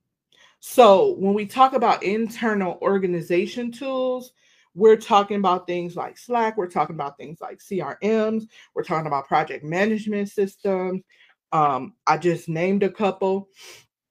So, 0.60 1.16
when 1.20 1.36
we 1.36 1.46
talk 1.46 1.74
about 1.74 2.02
internal 2.02 2.80
organization 2.82 3.72
tools, 3.72 4.32
we're 4.74 4.98
talking 4.98 5.38
about 5.38 5.68
things 5.68 5.96
like 5.96 6.18
Slack, 6.18 6.58
we're 6.58 6.68
talking 6.68 6.96
about 6.96 7.18
things 7.18 7.40
like 7.40 7.60
CRMs, 7.60 8.48
we're 8.74 8.84
talking 8.84 9.08
about 9.08 9.28
project 9.28 9.64
management 9.64 10.30
systems. 10.30 11.04
Um, 11.52 11.94
I 12.06 12.18
just 12.18 12.50
named 12.50 12.84
a 12.84 12.90
couple. 12.90 13.50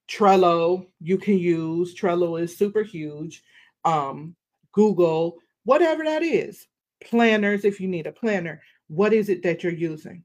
Trello, 0.09 0.87
you 1.01 1.19
can 1.19 1.39
use. 1.39 1.95
Trello 1.95 2.41
is 2.41 2.57
super 2.57 2.83
huge. 2.83 3.43
Um, 3.85 4.35
Google, 4.73 5.39
whatever 5.65 6.05
that 6.05 6.23
is. 6.23 6.67
Planners, 7.03 7.65
if 7.65 7.81
you 7.81 7.89
need 7.89 8.07
a 8.07 8.13
planner, 8.13 8.63
what 8.89 9.13
is 9.13 9.29
it 9.29 9.43
that 9.43 9.63
you're 9.63 9.73
using? 9.73 10.23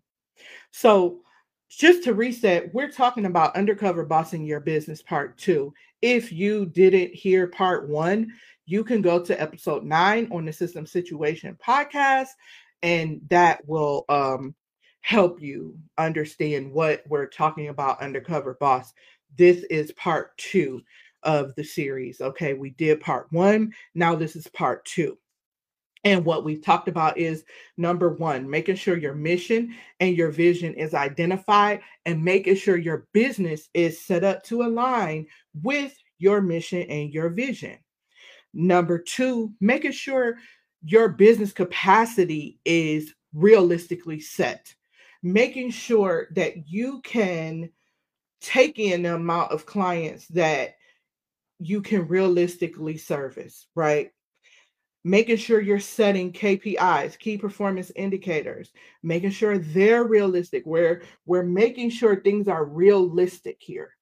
So, 0.71 1.21
just 1.69 2.03
to 2.05 2.13
reset, 2.13 2.73
we're 2.73 2.89
talking 2.89 3.25
about 3.25 3.55
undercover 3.55 4.03
bossing 4.03 4.43
your 4.43 4.59
business 4.59 5.03
part 5.03 5.37
two. 5.37 5.71
If 6.01 6.31
you 6.31 6.65
didn't 6.65 7.13
hear 7.13 7.47
part 7.47 7.87
one, 7.87 8.33
you 8.65 8.83
can 8.83 9.01
go 9.01 9.23
to 9.23 9.39
episode 9.39 9.83
nine 9.83 10.27
on 10.31 10.45
the 10.45 10.53
System 10.53 10.85
Situation 10.85 11.57
podcast, 11.63 12.29
and 12.81 13.21
that 13.29 13.67
will 13.67 14.05
um, 14.09 14.55
help 15.01 15.41
you 15.41 15.77
understand 15.97 16.71
what 16.71 17.03
we're 17.07 17.27
talking 17.27 17.67
about 17.67 18.01
undercover 18.01 18.57
boss. 18.59 18.93
This 19.37 19.63
is 19.69 19.91
part 19.93 20.37
two 20.37 20.81
of 21.23 21.53
the 21.55 21.63
series. 21.63 22.21
Okay, 22.21 22.53
we 22.53 22.71
did 22.71 23.01
part 23.01 23.27
one, 23.31 23.73
now 23.95 24.15
this 24.15 24.35
is 24.35 24.47
part 24.47 24.85
two. 24.85 25.17
And 26.05 26.23
what 26.23 26.45
we've 26.45 26.63
talked 26.63 26.87
about 26.87 27.17
is 27.17 27.43
number 27.75 28.09
one, 28.09 28.49
making 28.49 28.77
sure 28.77 28.97
your 28.97 29.15
mission 29.15 29.75
and 29.99 30.15
your 30.15 30.31
vision 30.31 30.73
is 30.73 30.93
identified 30.93 31.81
and 32.05 32.23
making 32.23 32.55
sure 32.55 32.77
your 32.77 33.07
business 33.11 33.67
is 33.73 33.99
set 33.99 34.23
up 34.23 34.43
to 34.43 34.63
align 34.63 35.27
with 35.61 35.93
your 36.17 36.39
mission 36.39 36.83
and 36.83 37.13
your 37.13 37.29
vision. 37.29 37.77
Number 38.53 38.97
two, 38.97 39.51
making 39.59 39.91
sure 39.91 40.37
your 40.83 41.09
business 41.09 41.51
capacity 41.51 42.59
is 42.63 43.13
realistically 43.33 44.21
set, 44.21 44.73
making 45.21 45.71
sure 45.71 46.29
that 46.31 46.69
you 46.69 47.01
can 47.01 47.69
take 48.41 48.79
in 48.79 49.03
the 49.03 49.15
amount 49.15 49.51
of 49.51 49.65
clients 49.65 50.27
that 50.29 50.75
you 51.59 51.81
can 51.81 52.07
realistically 52.07 52.97
service, 52.97 53.67
right? 53.75 54.11
Making 55.03 55.37
sure 55.37 55.61
you're 55.61 55.79
setting 55.79 56.31
KPIs, 56.31 57.17
key 57.19 57.37
performance 57.37 57.91
indicators, 57.95 58.71
making 59.03 59.31
sure 59.31 59.57
they're 59.57 60.03
realistic. 60.03 60.63
We're 60.65 61.03
we're 61.25 61.43
making 61.43 61.91
sure 61.91 62.19
things 62.19 62.47
are 62.47 62.65
realistic 62.65 63.57
here. 63.59 63.95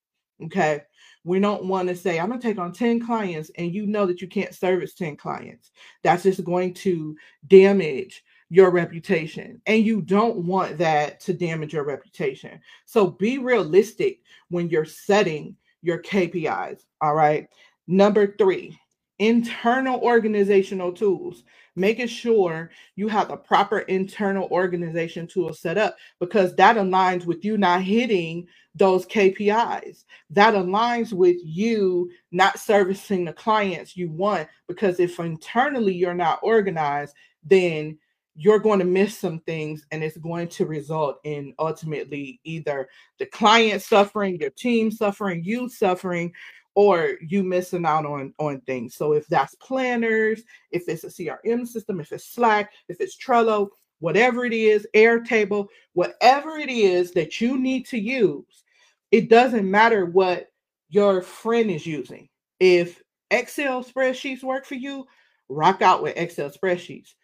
Okay. 0.43 0.81
We 1.23 1.39
don't 1.39 1.65
want 1.65 1.89
to 1.89 1.95
say, 1.95 2.19
I'm 2.19 2.29
going 2.29 2.39
to 2.39 2.47
take 2.47 2.59
on 2.59 2.71
10 2.71 3.05
clients 3.05 3.51
and 3.57 3.73
you 3.73 3.85
know 3.85 4.05
that 4.05 4.21
you 4.21 4.27
can't 4.27 4.53
service 4.53 4.93
10 4.93 5.17
clients. 5.17 5.71
That's 6.03 6.23
just 6.23 6.43
going 6.43 6.73
to 6.75 7.17
damage 7.47 8.23
your 8.49 8.71
reputation. 8.71 9.61
And 9.65 9.83
you 9.83 10.01
don't 10.01 10.45
want 10.45 10.77
that 10.77 11.19
to 11.21 11.33
damage 11.33 11.73
your 11.73 11.83
reputation. 11.83 12.59
So 12.85 13.07
be 13.07 13.37
realistic 13.37 14.21
when 14.49 14.69
you're 14.69 14.85
setting 14.85 15.55
your 15.81 16.01
KPIs. 16.01 16.81
All 17.01 17.15
right. 17.15 17.47
Number 17.87 18.35
three, 18.37 18.77
internal 19.19 19.99
organizational 20.01 20.91
tools 20.91 21.43
making 21.77 22.07
sure 22.07 22.71
you 22.95 23.07
have 23.07 23.29
a 23.29 23.37
proper 23.37 23.79
internal 23.79 24.47
organization 24.49 25.27
tool 25.27 25.53
set 25.53 25.77
up 25.77 25.95
because 26.19 26.55
that 26.55 26.75
aligns 26.75 27.25
with 27.25 27.45
you 27.45 27.57
not 27.57 27.83
hitting 27.83 28.47
those 28.75 29.05
KPIs. 29.05 30.03
That 30.31 30.55
aligns 30.55 31.13
with 31.13 31.37
you 31.43 32.09
not 32.31 32.59
servicing 32.59 33.25
the 33.25 33.33
clients 33.33 33.95
you 33.95 34.09
want 34.09 34.47
because 34.67 34.99
if 34.99 35.19
internally 35.19 35.93
you're 35.93 36.15
not 36.15 36.39
organized, 36.41 37.15
then 37.43 37.97
you're 38.39 38.59
going 38.59 38.77
to 38.77 38.85
miss 38.85 39.17
some 39.17 39.39
things 39.39 39.85
and 39.91 40.03
it's 40.03 40.17
going 40.17 40.47
to 40.47 40.67
result 40.67 41.19
in 41.23 41.55
ultimately 41.57 42.39
either 42.43 42.87
the 43.17 43.25
client 43.25 43.81
suffering, 43.81 44.39
your 44.39 44.51
team 44.51 44.91
suffering, 44.91 45.43
you 45.43 45.67
suffering, 45.67 46.31
or 46.75 47.15
you 47.27 47.43
missing 47.43 47.83
out 47.83 48.05
on 48.05 48.31
on 48.37 48.61
things. 48.61 48.93
So 48.93 49.13
if 49.13 49.25
that's 49.25 49.55
planners, 49.55 50.43
if 50.69 50.87
it's 50.87 51.03
a 51.03 51.07
CRM 51.07 51.67
system, 51.67 51.99
if 51.99 52.11
it's 52.11 52.25
Slack, 52.25 52.71
if 52.87 53.01
it's 53.01 53.17
Trello, 53.17 53.69
whatever 53.99 54.45
it 54.45 54.53
is, 54.53 54.85
Airtable, 54.93 55.67
whatever 55.93 56.57
it 56.57 56.69
is 56.69 57.13
that 57.13 57.41
you 57.41 57.57
need 57.57 57.87
to 57.87 57.97
use, 57.97 58.63
it 59.09 59.29
doesn't 59.29 59.69
matter 59.69 60.05
what 60.05 60.51
your 60.89 61.23
friend 61.23 61.71
is 61.71 61.87
using. 61.87 62.29
If 62.59 63.01
Excel 63.31 63.83
spreadsheets 63.83 64.43
work 64.43 64.63
for 64.63 64.75
you, 64.75 65.07
rock 65.49 65.81
out 65.81 66.03
with 66.03 66.15
Excel 66.15 66.51
spreadsheets. 66.51 67.15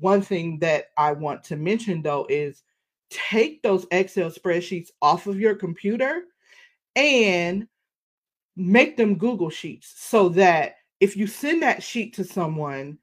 One 0.00 0.22
thing 0.22 0.58
that 0.60 0.86
I 0.96 1.12
want 1.12 1.44
to 1.44 1.56
mention 1.56 2.02
though 2.02 2.26
is 2.28 2.62
take 3.10 3.62
those 3.62 3.86
Excel 3.90 4.30
spreadsheets 4.30 4.90
off 5.00 5.26
of 5.26 5.40
your 5.40 5.54
computer 5.54 6.22
and 6.94 7.66
make 8.56 8.96
them 8.96 9.16
Google 9.16 9.50
Sheets 9.50 9.94
so 9.96 10.28
that 10.30 10.76
if 11.00 11.16
you 11.16 11.26
send 11.26 11.62
that 11.62 11.82
sheet 11.82 12.14
to 12.14 12.24
someone, 12.24 12.98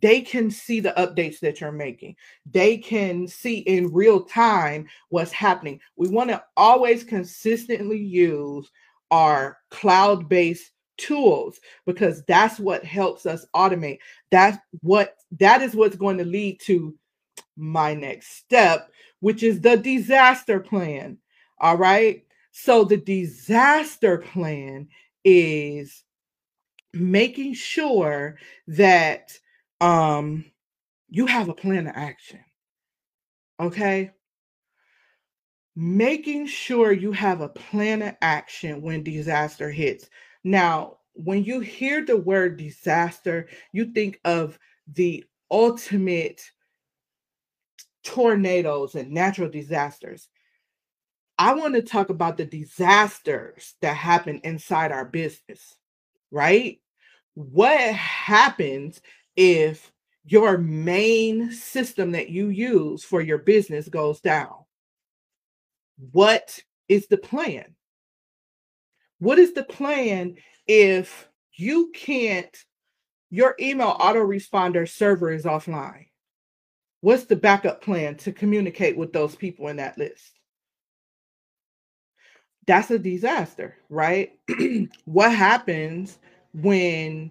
they 0.00 0.22
can 0.22 0.50
see 0.50 0.80
the 0.80 0.94
updates 0.96 1.38
that 1.40 1.60
you're 1.60 1.70
making. 1.70 2.16
They 2.50 2.78
can 2.78 3.28
see 3.28 3.58
in 3.58 3.92
real 3.92 4.24
time 4.24 4.88
what's 5.10 5.30
happening. 5.30 5.78
We 5.96 6.08
want 6.08 6.30
to 6.30 6.42
always 6.56 7.04
consistently 7.04 7.98
use 7.98 8.70
our 9.10 9.58
cloud 9.70 10.28
based 10.28 10.72
tools 10.96 11.60
because 11.86 12.22
that's 12.24 12.58
what 12.58 12.84
helps 12.84 13.26
us 13.26 13.46
automate. 13.54 13.98
That's 14.30 14.58
what 14.80 15.16
that 15.38 15.62
is 15.62 15.74
what's 15.74 15.96
going 15.96 16.18
to 16.18 16.24
lead 16.24 16.60
to 16.62 16.94
my 17.56 17.94
next 17.94 18.36
step, 18.36 18.90
which 19.20 19.42
is 19.42 19.60
the 19.60 19.76
disaster 19.76 20.60
plan. 20.60 21.18
All 21.58 21.76
right. 21.76 22.24
So 22.52 22.84
the 22.84 22.96
disaster 22.96 24.18
plan 24.18 24.88
is 25.24 26.04
making 26.92 27.54
sure 27.54 28.38
that 28.68 29.32
um 29.80 30.44
you 31.08 31.26
have 31.26 31.48
a 31.48 31.54
plan 31.54 31.86
of 31.86 31.96
action. 31.96 32.40
Okay? 33.60 34.10
Making 35.76 36.46
sure 36.46 36.92
you 36.92 37.12
have 37.12 37.40
a 37.40 37.48
plan 37.48 38.02
of 38.02 38.16
action 38.20 38.82
when 38.82 39.02
disaster 39.02 39.70
hits. 39.70 40.08
Now, 40.44 40.98
when 41.14 41.42
you 41.42 41.60
hear 41.60 42.04
the 42.04 42.16
word 42.16 42.58
disaster, 42.58 43.48
you 43.72 43.86
think 43.86 44.20
of 44.24 44.58
the 44.92 45.24
ultimate 45.50 46.42
tornadoes 48.02 48.94
and 48.94 49.10
natural 49.10 49.48
disasters. 49.48 50.28
I 51.38 51.54
want 51.54 51.74
to 51.74 51.82
talk 51.82 52.10
about 52.10 52.36
the 52.36 52.44
disasters 52.44 53.74
that 53.80 53.96
happen 53.96 54.40
inside 54.44 54.92
our 54.92 55.04
business, 55.04 55.74
right? 56.30 56.80
What 57.34 57.80
happens 57.94 59.00
if 59.34 59.90
your 60.26 60.58
main 60.58 61.50
system 61.50 62.12
that 62.12 62.30
you 62.30 62.48
use 62.48 63.02
for 63.02 63.20
your 63.20 63.38
business 63.38 63.88
goes 63.88 64.20
down? 64.20 64.54
What 66.12 66.60
is 66.88 67.06
the 67.08 67.16
plan? 67.16 67.74
What 69.24 69.38
is 69.38 69.54
the 69.54 69.64
plan 69.64 70.36
if 70.66 71.30
you 71.54 71.90
can't, 71.94 72.54
your 73.30 73.54
email 73.58 73.96
autoresponder 73.98 74.86
server 74.86 75.32
is 75.32 75.44
offline? 75.44 76.08
What's 77.00 77.24
the 77.24 77.36
backup 77.36 77.80
plan 77.80 78.16
to 78.18 78.32
communicate 78.32 78.98
with 78.98 79.14
those 79.14 79.34
people 79.34 79.68
in 79.68 79.76
that 79.76 79.96
list? 79.96 80.38
That's 82.66 82.90
a 82.90 82.98
disaster, 82.98 83.78
right? 83.88 84.38
what 85.06 85.34
happens 85.34 86.18
when 86.52 87.30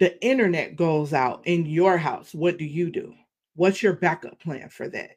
the 0.00 0.22
internet 0.22 0.76
goes 0.76 1.14
out 1.14 1.40
in 1.46 1.64
your 1.64 1.96
house? 1.96 2.34
What 2.34 2.58
do 2.58 2.66
you 2.66 2.90
do? 2.90 3.14
What's 3.56 3.82
your 3.82 3.94
backup 3.94 4.40
plan 4.40 4.68
for 4.68 4.88
that? 4.88 5.12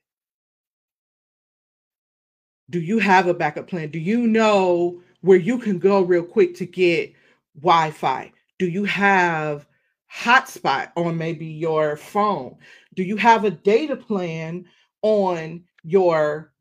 Do 2.70 2.80
you 2.80 3.00
have 3.00 3.28
a 3.28 3.34
backup 3.34 3.68
plan? 3.68 3.92
Do 3.92 4.00
you 4.00 4.26
know 4.26 5.02
where 5.22 5.38
you 5.38 5.58
can 5.58 5.80
go 5.80 6.02
real 6.02 6.24
quick 6.24 6.56
to 6.56 6.66
get 6.66 7.14
Wi 7.60 7.92
Fi? 7.92 8.32
Do 8.60 8.68
you 8.68 8.84
have 8.86 9.68
hotspot 10.14 10.92
on 10.96 11.18
maybe 11.18 11.46
your 11.46 11.98
phone? 11.98 12.58
Do 12.96 13.04
you 13.04 13.18
have 13.18 13.46
a 13.46 13.52
data 13.52 13.96
plan 13.96 14.66
on 15.02 15.64
your 15.84 16.52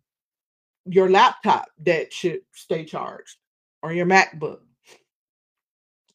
your 0.89 1.11
laptop 1.11 1.67
that 1.85 2.13
should 2.13 2.41
stay 2.53 2.85
charged 2.85 3.37
or 3.83 3.93
your 3.93 4.07
MacBook? 4.07 4.61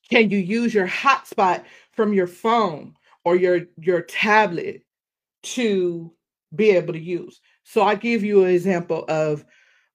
Can 0.10 0.30
you 0.30 0.38
use 0.38 0.74
your 0.74 0.88
hotspot 0.88 1.64
from 1.92 2.14
your 2.14 2.28
phone 2.28 2.96
or 3.24 3.36
your 3.36 3.62
your 3.78 4.02
tablet 4.02 4.84
to 5.44 6.12
be 6.56 6.72
able 6.72 6.94
to 6.94 7.00
use? 7.00 7.40
So 7.64 7.84
I 7.84 7.96
give 7.96 8.24
you 8.24 8.44
an 8.44 8.50
example 8.50 9.06
of 9.08 9.46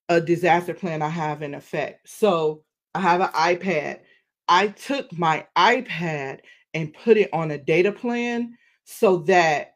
a 0.09 0.21
disaster 0.21 0.73
plan 0.73 1.01
I 1.01 1.09
have 1.09 1.41
in 1.41 1.53
effect. 1.53 2.07
So 2.09 2.63
I 2.95 3.01
have 3.01 3.21
an 3.21 3.29
iPad. 3.29 3.99
I 4.47 4.67
took 4.69 5.11
my 5.17 5.45
iPad 5.57 6.39
and 6.73 6.93
put 6.93 7.17
it 7.17 7.29
on 7.33 7.51
a 7.51 7.57
data 7.57 7.91
plan 7.91 8.57
so 8.85 9.17
that 9.19 9.73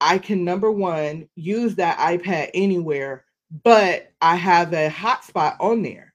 I 0.00 0.18
can 0.18 0.44
number 0.44 0.70
one 0.70 1.28
use 1.34 1.74
that 1.76 1.98
iPad 1.98 2.50
anywhere, 2.54 3.24
but 3.62 4.12
I 4.20 4.36
have 4.36 4.72
a 4.72 4.88
hotspot 4.88 5.56
on 5.60 5.82
there. 5.82 6.14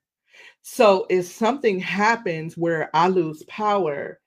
So 0.61 1.05
if 1.09 1.25
something 1.25 1.79
happens 1.79 2.57
where 2.57 2.89
I 2.93 3.07
lose 3.07 3.43
power, 3.43 4.19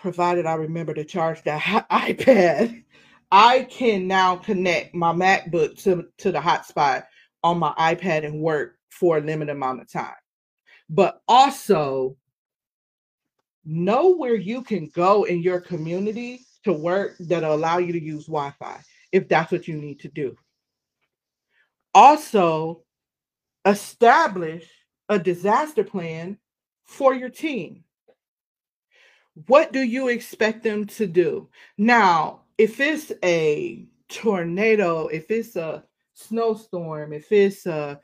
provided 0.00 0.46
I 0.46 0.54
remember 0.54 0.94
to 0.94 1.04
charge 1.04 1.42
that 1.44 1.86
iPad, 1.90 2.82
I 3.30 3.64
can 3.64 4.06
now 4.06 4.36
connect 4.36 4.94
my 4.94 5.12
MacBook 5.12 5.80
to, 5.84 6.06
to 6.18 6.32
the 6.32 6.40
hotspot 6.40 7.04
on 7.42 7.58
my 7.58 7.72
iPad 7.78 8.24
and 8.24 8.40
work 8.40 8.76
for 8.90 9.18
a 9.18 9.20
limited 9.20 9.52
amount 9.52 9.80
of 9.80 9.90
time. 9.90 10.14
But 10.88 11.22
also 11.26 12.16
know 13.64 14.14
where 14.14 14.34
you 14.34 14.62
can 14.62 14.88
go 14.88 15.24
in 15.24 15.42
your 15.42 15.60
community 15.60 16.40
to 16.64 16.72
work 16.72 17.16
that'll 17.20 17.54
allow 17.54 17.78
you 17.78 17.92
to 17.92 18.02
use 18.02 18.26
Wi-Fi 18.26 18.80
if 19.12 19.28
that's 19.28 19.52
what 19.52 19.68
you 19.68 19.76
need 19.76 20.00
to 20.00 20.08
do. 20.08 20.36
Also, 21.94 22.82
establish 23.64 24.68
a 25.08 25.18
disaster 25.18 25.84
plan 25.84 26.38
for 26.84 27.14
your 27.14 27.28
team. 27.28 27.84
What 29.46 29.72
do 29.72 29.80
you 29.80 30.08
expect 30.08 30.62
them 30.62 30.86
to 30.86 31.06
do? 31.06 31.48
Now, 31.78 32.42
if 32.58 32.80
it's 32.80 33.12
a 33.24 33.86
tornado, 34.08 35.06
if 35.08 35.30
it's 35.30 35.56
a 35.56 35.84
snowstorm, 36.22 37.12
if 37.12 37.30
it's 37.32 37.66
a 37.66 38.00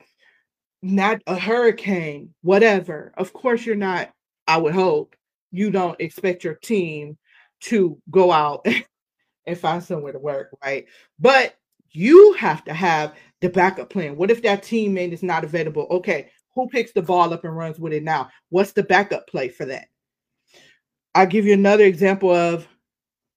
not 0.81 1.21
a 1.27 1.37
hurricane, 1.37 2.33
whatever, 2.41 3.13
of 3.17 3.33
course 3.33 3.65
you're 3.65 3.75
not, 3.75 4.11
I 4.47 4.57
would 4.57 4.73
hope, 4.73 5.15
you 5.51 5.71
don't 5.71 5.99
expect 5.99 6.43
your 6.43 6.55
team 6.55 7.17
to 7.61 8.01
go 8.09 8.31
out 8.31 8.65
and 9.45 9.57
find 9.57 9.83
somewhere 9.83 10.13
to 10.13 10.19
work, 10.19 10.49
right? 10.63 10.85
But 11.19 11.55
you 11.91 12.33
have 12.33 12.63
to 12.65 12.73
have 12.73 13.15
the 13.41 13.49
backup 13.49 13.89
plan. 13.89 14.15
What 14.15 14.31
if 14.31 14.41
that 14.43 14.63
teammate 14.63 15.11
is 15.11 15.23
not 15.23 15.43
available? 15.43 15.87
Okay, 15.89 16.29
who 16.55 16.67
picks 16.67 16.91
the 16.91 17.01
ball 17.01 17.33
up 17.33 17.43
and 17.43 17.55
runs 17.55 17.79
with 17.79 17.93
it 17.93 18.03
now? 18.03 18.29
What's 18.49 18.71
the 18.71 18.83
backup 18.83 19.27
play 19.27 19.49
for 19.49 19.65
that? 19.65 19.87
I'll 21.15 21.25
give 21.25 21.45
you 21.45 21.53
another 21.53 21.85
example 21.85 22.31
of 22.31 22.67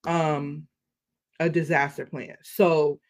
um, 0.06 0.66
a 1.40 1.48
disaster 1.48 2.06
plan. 2.06 2.36
So, 2.42 3.00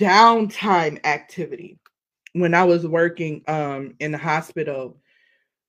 downtime 0.00 1.04
activity. 1.04 1.78
When 2.32 2.54
I 2.54 2.64
was 2.64 2.86
working 2.86 3.42
um, 3.48 3.94
in 4.00 4.12
the 4.12 4.18
hospital, 4.18 4.98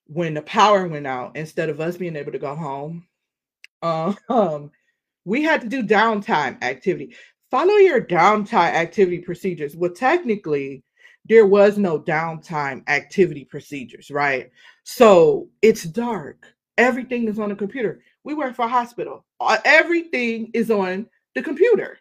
when 0.07 0.33
the 0.33 0.41
power 0.41 0.87
went 0.87 1.07
out, 1.07 1.35
instead 1.35 1.69
of 1.69 1.79
us 1.79 1.97
being 1.97 2.15
able 2.15 2.31
to 2.31 2.39
go 2.39 2.55
home, 2.55 3.07
um, 3.81 4.71
we 5.25 5.43
had 5.43 5.61
to 5.61 5.67
do 5.67 5.83
downtime 5.83 6.61
activity. 6.63 7.15
Follow 7.49 7.75
your 7.75 8.01
downtime 8.01 8.73
activity 8.73 9.19
procedures. 9.19 9.75
Well, 9.75 9.91
technically, 9.91 10.83
there 11.25 11.45
was 11.45 11.77
no 11.77 11.99
downtime 11.99 12.83
activity 12.87 13.45
procedures, 13.45 14.11
right? 14.11 14.49
So 14.83 15.49
it's 15.61 15.83
dark. 15.83 16.53
Everything 16.77 17.27
is 17.27 17.39
on 17.39 17.49
the 17.49 17.55
computer. 17.55 18.01
We 18.23 18.33
work 18.33 18.55
for 18.55 18.65
a 18.65 18.69
hospital. 18.69 19.25
Everything 19.65 20.51
is 20.53 20.69
on 20.71 21.07
the 21.35 21.41
computer. 21.41 21.99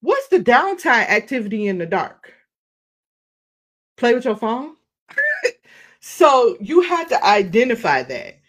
What's 0.00 0.28
the 0.28 0.38
downtime 0.40 1.08
activity 1.08 1.66
in 1.66 1.78
the 1.78 1.86
dark? 1.86 2.32
Play 3.96 4.14
with 4.14 4.24
your 4.24 4.36
phone? 4.36 4.76
so 6.00 6.56
you 6.60 6.80
had 6.80 7.08
to 7.08 7.24
identify 7.24 8.02
that. 8.04 8.40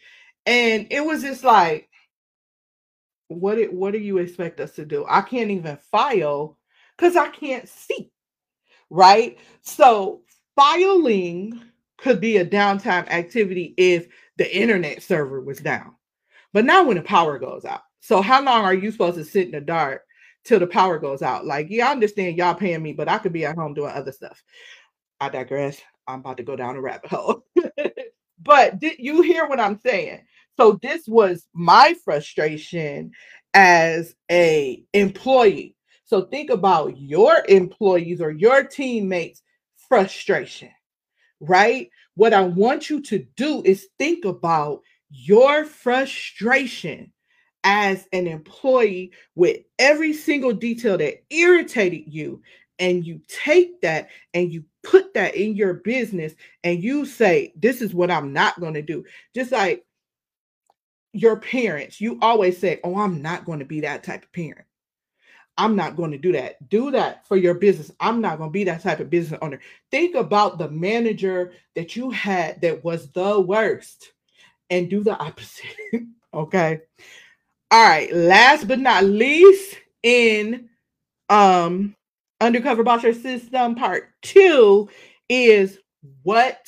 And 0.45 0.87
it 0.89 1.03
was 1.03 1.21
just 1.21 1.43
like, 1.43 1.89
what 3.27 3.57
it, 3.57 3.71
what 3.71 3.93
do 3.93 3.99
you 3.99 4.17
expect 4.17 4.59
us 4.59 4.75
to 4.75 4.85
do? 4.85 5.05
I 5.07 5.21
can't 5.21 5.51
even 5.51 5.77
file 5.91 6.57
because 6.97 7.15
I 7.15 7.29
can't 7.29 7.67
see. 7.67 8.11
Right. 8.89 9.37
So 9.61 10.21
filing 10.55 11.61
could 11.97 12.19
be 12.19 12.37
a 12.37 12.45
downtime 12.45 13.07
activity 13.09 13.73
if 13.77 14.07
the 14.37 14.55
internet 14.55 15.03
server 15.03 15.41
was 15.41 15.59
down. 15.59 15.95
But 16.53 16.65
not 16.65 16.87
when 16.87 16.97
the 16.97 17.03
power 17.03 17.39
goes 17.39 17.63
out. 17.63 17.83
So 18.01 18.21
how 18.21 18.41
long 18.41 18.63
are 18.65 18.73
you 18.73 18.91
supposed 18.91 19.17
to 19.17 19.23
sit 19.23 19.45
in 19.45 19.51
the 19.51 19.61
dark 19.61 20.03
till 20.43 20.59
the 20.59 20.67
power 20.67 20.99
goes 20.99 21.21
out? 21.21 21.45
Like, 21.45 21.67
yeah, 21.69 21.87
I 21.89 21.91
understand 21.91 22.37
y'all 22.37 22.55
paying 22.55 22.81
me, 22.83 22.93
but 22.93 23.09
I 23.09 23.17
could 23.17 23.33
be 23.33 23.45
at 23.45 23.55
home 23.55 23.73
doing 23.73 23.91
other 23.91 24.11
stuff. 24.11 24.43
I 25.19 25.29
digress. 25.29 25.81
I'm 26.07 26.19
about 26.19 26.37
to 26.37 26.43
go 26.43 26.55
down 26.55 26.75
a 26.75 26.81
rabbit 26.81 27.11
hole. 27.11 27.45
but 28.41 28.79
did 28.79 28.97
you 28.99 29.21
hear 29.21 29.47
what 29.47 29.59
I'm 29.59 29.79
saying? 29.79 30.21
So 30.57 30.79
this 30.81 31.07
was 31.07 31.47
my 31.53 31.95
frustration 32.03 33.11
as 33.53 34.15
a 34.31 34.83
employee. 34.93 35.75
So 36.05 36.23
think 36.23 36.49
about 36.49 36.97
your 36.97 37.43
employees 37.47 38.21
or 38.21 38.31
your 38.31 38.63
teammates 38.63 39.41
frustration, 39.87 40.69
right? 41.39 41.89
What 42.15 42.33
I 42.33 42.41
want 42.41 42.89
you 42.89 43.01
to 43.03 43.25
do 43.37 43.61
is 43.63 43.87
think 43.97 44.25
about 44.25 44.81
your 45.09 45.65
frustration 45.65 47.11
as 47.63 48.07
an 48.13 48.27
employee 48.27 49.11
with 49.35 49.61
every 49.79 50.13
single 50.13 50.53
detail 50.53 50.97
that 50.97 51.23
irritated 51.29 52.03
you 52.07 52.41
and 52.79 53.05
you 53.05 53.21
take 53.27 53.79
that 53.81 54.09
and 54.33 54.51
you 54.51 54.63
put 54.83 55.13
that 55.13 55.35
in 55.35 55.55
your 55.55 55.75
business 55.75 56.33
and 56.63 56.83
you 56.83 57.05
say 57.05 57.53
this 57.55 57.81
is 57.81 57.93
what 57.93 58.09
I'm 58.09 58.33
not 58.33 58.59
going 58.59 58.73
to 58.73 58.81
do 58.81 59.05
just 59.35 59.51
like 59.51 59.85
your 61.13 61.37
parents, 61.37 61.99
you 61.99 62.17
always 62.21 62.57
say, 62.57 62.79
Oh, 62.83 62.97
I'm 62.97 63.21
not 63.21 63.45
going 63.45 63.59
to 63.59 63.65
be 63.65 63.81
that 63.81 64.03
type 64.03 64.23
of 64.23 64.31
parent. 64.31 64.65
I'm 65.57 65.75
not 65.75 65.97
going 65.97 66.11
to 66.11 66.17
do 66.17 66.31
that. 66.31 66.67
Do 66.69 66.91
that 66.91 67.27
for 67.27 67.35
your 67.35 67.53
business. 67.53 67.91
I'm 67.99 68.21
not 68.21 68.37
going 68.37 68.49
to 68.49 68.53
be 68.53 68.63
that 68.63 68.81
type 68.81 68.99
of 68.99 69.09
business 69.09 69.37
owner. 69.41 69.59
Think 69.91 70.15
about 70.15 70.57
the 70.57 70.69
manager 70.69 71.53
that 71.75 71.95
you 71.95 72.09
had 72.09 72.61
that 72.61 72.83
was 72.83 73.11
the 73.11 73.39
worst 73.39 74.13
and 74.69 74.89
do 74.89 75.03
the 75.03 75.17
opposite. 75.17 75.65
okay. 76.33 76.79
All 77.71 77.83
right. 77.83 78.13
Last 78.13 78.67
but 78.67 78.79
not 78.79 79.05
least, 79.05 79.77
in 80.03 80.69
um 81.29 81.95
undercover 82.41 82.83
boss 82.83 83.01
system 83.03 83.75
part 83.75 84.09
two 84.21 84.89
is 85.29 85.79
what 86.23 86.67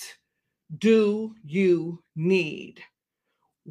do 0.77 1.35
you 1.43 2.01
need? 2.15 2.81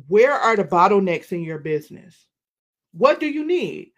where 0.09 0.33
are 0.33 0.57
the 0.57 0.65
bottlenecks 0.65 1.33
in 1.33 1.43
your 1.43 1.59
business? 1.59 2.27
What 2.93 3.21
do 3.21 3.27
you 3.27 3.45
need? 3.45 3.93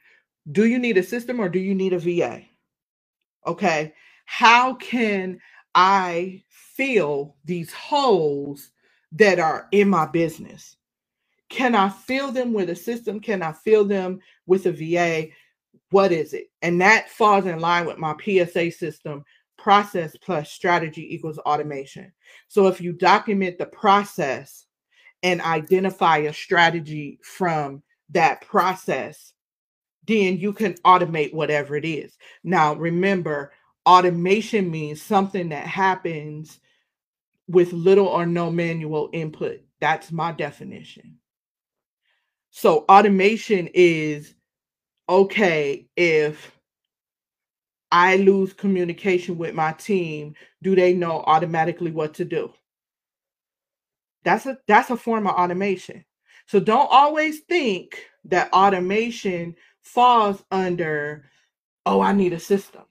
Do 0.50 0.66
you 0.66 0.78
need 0.78 0.98
a 0.98 1.02
system 1.02 1.40
or 1.40 1.48
do 1.48 1.58
you 1.58 1.74
need 1.74 1.92
a 1.92 1.98
VA? 1.98 2.42
Okay. 3.46 3.94
How 4.26 4.74
can 4.74 5.40
I 5.74 6.42
fill 6.48 7.36
these 7.44 7.72
holes 7.72 8.70
that 9.12 9.38
are 9.38 9.68
in 9.72 9.88
my 9.88 10.06
business? 10.06 10.76
Can 11.54 11.76
I 11.76 11.88
fill 11.88 12.32
them 12.32 12.52
with 12.52 12.68
a 12.70 12.74
system? 12.74 13.20
Can 13.20 13.40
I 13.40 13.52
fill 13.52 13.84
them 13.84 14.18
with 14.44 14.66
a 14.66 14.72
VA? 14.72 15.28
What 15.90 16.10
is 16.10 16.32
it? 16.32 16.50
And 16.62 16.80
that 16.80 17.08
falls 17.08 17.46
in 17.46 17.60
line 17.60 17.86
with 17.86 17.96
my 17.96 18.16
PSA 18.20 18.72
system 18.72 19.24
process 19.56 20.16
plus 20.16 20.50
strategy 20.50 21.14
equals 21.14 21.38
automation. 21.38 22.10
So 22.48 22.66
if 22.66 22.80
you 22.80 22.92
document 22.92 23.58
the 23.58 23.66
process 23.66 24.66
and 25.22 25.40
identify 25.40 26.18
a 26.18 26.32
strategy 26.32 27.20
from 27.22 27.84
that 28.10 28.40
process, 28.40 29.32
then 30.08 30.38
you 30.38 30.52
can 30.52 30.74
automate 30.84 31.32
whatever 31.32 31.76
it 31.76 31.84
is. 31.84 32.18
Now, 32.42 32.74
remember, 32.74 33.52
automation 33.86 34.72
means 34.72 35.00
something 35.00 35.50
that 35.50 35.68
happens 35.68 36.58
with 37.46 37.72
little 37.72 38.08
or 38.08 38.26
no 38.26 38.50
manual 38.50 39.08
input. 39.12 39.60
That's 39.80 40.10
my 40.10 40.32
definition. 40.32 41.18
So, 42.56 42.84
automation 42.88 43.68
is 43.74 44.32
okay 45.08 45.88
if 45.96 46.56
I 47.90 48.14
lose 48.14 48.52
communication 48.52 49.36
with 49.36 49.56
my 49.56 49.72
team, 49.72 50.36
do 50.62 50.76
they 50.76 50.94
know 50.94 51.24
automatically 51.26 51.90
what 51.90 52.14
to 52.14 52.24
do? 52.24 52.52
That's 54.22 54.46
a 54.46 54.56
that's 54.68 54.90
a 54.90 54.96
form 54.96 55.26
of 55.26 55.34
automation. 55.34 56.04
So 56.46 56.60
don't 56.60 56.88
always 56.92 57.40
think 57.40 58.08
that 58.26 58.52
automation 58.52 59.56
falls 59.82 60.44
under 60.52 61.24
oh, 61.86 62.00
I 62.00 62.12
need 62.12 62.34
a 62.34 62.38
system. 62.38 62.84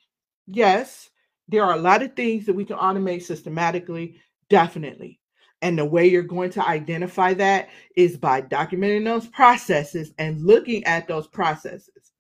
Yes, 0.46 1.10
there 1.48 1.64
are 1.64 1.76
a 1.76 1.82
lot 1.82 2.04
of 2.04 2.18
things 2.18 2.46
that 2.48 2.54
we 2.54 2.66
can 2.66 2.78
automate 2.78 3.24
systematically, 3.24 4.20
definitely. 4.50 5.22
And 5.64 5.80
the 5.80 5.86
way 5.86 6.06
you're 6.06 6.22
going 6.22 6.52
to 6.52 6.68
identify 6.68 7.34
that 7.36 7.70
is 7.96 8.18
by 8.18 8.44
documenting 8.44 9.06
those 9.06 9.28
processes 9.28 10.14
and 10.20 10.46
looking 10.46 10.84
at 10.84 11.08
those 11.08 11.26
processes 11.28 12.12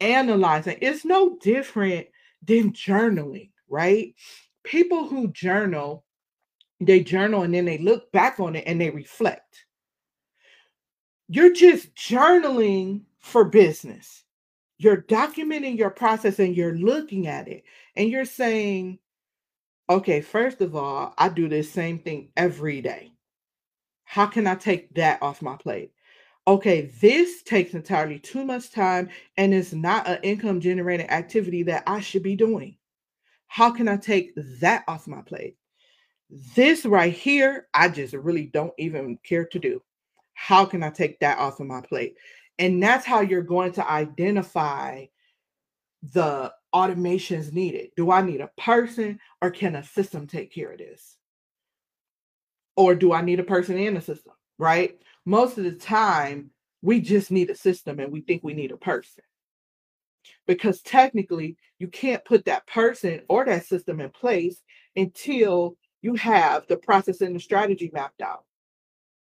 analyzing. 0.00 0.78
It's 0.80 1.04
no 1.04 1.36
different 1.40 2.06
than 2.44 2.72
journaling, 2.72 3.50
right? 3.68 4.14
People 4.64 5.08
who 5.08 5.28
journal, 5.32 6.04
they 6.80 7.00
journal 7.00 7.42
and 7.42 7.54
then 7.54 7.64
they 7.64 7.78
look 7.78 8.10
back 8.12 8.38
on 8.40 8.56
it 8.56 8.64
and 8.66 8.80
they 8.80 8.90
reflect. 8.90 9.66
You're 11.28 11.52
just 11.52 11.94
journaling 11.94 13.02
for 13.18 13.44
business. 13.44 14.24
You're 14.78 15.02
documenting 15.02 15.76
your 15.76 15.90
process 15.90 16.38
and 16.38 16.56
you're 16.56 16.76
looking 16.76 17.26
at 17.26 17.48
it 17.48 17.64
and 17.96 18.08
you're 18.08 18.24
saying, 18.24 18.98
okay, 19.88 20.20
first 20.20 20.60
of 20.60 20.76
all, 20.76 21.14
I 21.18 21.28
do 21.28 21.48
this 21.48 21.70
same 21.70 21.98
thing 21.98 22.30
every 22.36 22.80
day. 22.80 23.12
How 24.04 24.26
can 24.26 24.46
I 24.46 24.54
take 24.54 24.94
that 24.94 25.22
off 25.22 25.42
my 25.42 25.56
plate? 25.56 25.92
okay, 26.48 26.90
this 27.02 27.42
takes 27.42 27.74
entirely 27.74 28.18
too 28.18 28.42
much 28.42 28.72
time 28.72 29.10
and 29.36 29.52
is 29.52 29.74
not 29.74 30.08
an 30.08 30.18
income 30.22 30.60
generating 30.60 31.08
activity 31.10 31.62
that 31.62 31.82
I 31.86 32.00
should 32.00 32.22
be 32.22 32.34
doing. 32.34 32.74
How 33.48 33.70
can 33.70 33.86
I 33.86 33.98
take 33.98 34.32
that 34.60 34.82
off 34.88 35.06
my 35.06 35.20
plate? 35.20 35.56
This 36.56 36.86
right 36.86 37.12
here, 37.12 37.68
I 37.74 37.90
just 37.90 38.14
really 38.14 38.46
don't 38.46 38.72
even 38.78 39.18
care 39.18 39.44
to 39.44 39.58
do. 39.58 39.82
How 40.32 40.64
can 40.64 40.82
I 40.82 40.88
take 40.88 41.20
that 41.20 41.38
off 41.38 41.60
of 41.60 41.66
my 41.66 41.82
plate? 41.82 42.16
And 42.58 42.82
that's 42.82 43.04
how 43.04 43.20
you're 43.20 43.42
going 43.42 43.72
to 43.72 43.90
identify 43.90 45.04
the 46.14 46.50
automations 46.74 47.52
needed. 47.52 47.90
Do 47.96 48.10
I 48.10 48.22
need 48.22 48.40
a 48.40 48.50
person 48.58 49.20
or 49.40 49.50
can 49.50 49.76
a 49.76 49.84
system 49.84 50.26
take 50.26 50.52
care 50.52 50.72
of 50.72 50.78
this? 50.78 51.16
Or 52.76 52.94
do 52.94 53.12
I 53.12 53.22
need 53.22 53.40
a 53.40 53.44
person 53.44 53.78
and 53.78 53.96
a 53.96 54.00
system, 54.00 54.34
right? 54.58 54.98
most 55.28 55.58
of 55.58 55.64
the 55.64 55.72
time 55.72 56.50
we 56.80 57.02
just 57.02 57.30
need 57.30 57.50
a 57.50 57.54
system 57.54 58.00
and 58.00 58.10
we 58.10 58.22
think 58.22 58.42
we 58.42 58.54
need 58.54 58.72
a 58.72 58.78
person 58.78 59.22
because 60.46 60.80
technically 60.80 61.54
you 61.78 61.86
can't 61.86 62.24
put 62.24 62.46
that 62.46 62.66
person 62.66 63.20
or 63.28 63.44
that 63.44 63.66
system 63.66 64.00
in 64.00 64.08
place 64.08 64.62
until 64.96 65.76
you 66.00 66.14
have 66.14 66.66
the 66.66 66.78
process 66.78 67.20
and 67.20 67.36
the 67.36 67.40
strategy 67.40 67.90
mapped 67.92 68.22
out 68.22 68.44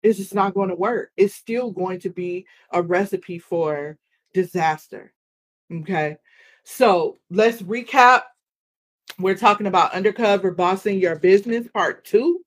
it's 0.03 0.19
just 0.19 0.36
not 0.36 0.53
going 0.53 0.69
to 0.69 0.75
work 0.75 1.10
it's 1.17 1.34
still 1.34 1.71
going 1.71 1.99
to 1.99 2.12
be 2.12 2.45
a 2.71 2.84
recipe 2.84 3.39
for 3.39 3.97
disaster 4.31 5.12
okay 5.73 6.17
so 6.65 7.17
let's 7.30 7.62
recap. 7.62 8.23
We're 9.17 9.38
talking 9.38 9.67
about 9.67 9.93
undercover 9.93 10.51
bossing 10.51 10.99
your 10.99 11.17
business 11.17 11.67
part 11.69 12.04
two 12.04 12.45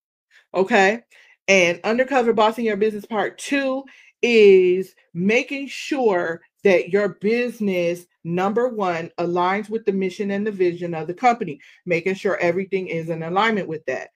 okay? 0.54 1.02
And 1.46 1.80
undercover 1.84 2.32
bossing 2.32 2.64
your 2.64 2.76
business 2.76 3.06
part 3.06 3.38
two 3.38 3.84
is 4.22 4.94
making 5.14 5.68
sure 5.68 6.40
that 6.64 6.90
your 6.90 7.10
business 7.20 8.06
number 8.24 8.68
one 8.68 9.10
aligns 9.18 9.70
with 9.70 9.84
the 9.84 9.92
mission 9.92 10.32
and 10.32 10.46
the 10.46 10.52
vision 10.52 10.92
of 10.92 11.06
the 11.06 11.14
company 11.14 11.60
making 11.86 12.14
sure 12.14 12.36
everything 12.38 12.88
is 12.88 13.08
in 13.08 13.22
alignment 13.22 13.68
with 13.68 13.84
that. 13.86 14.10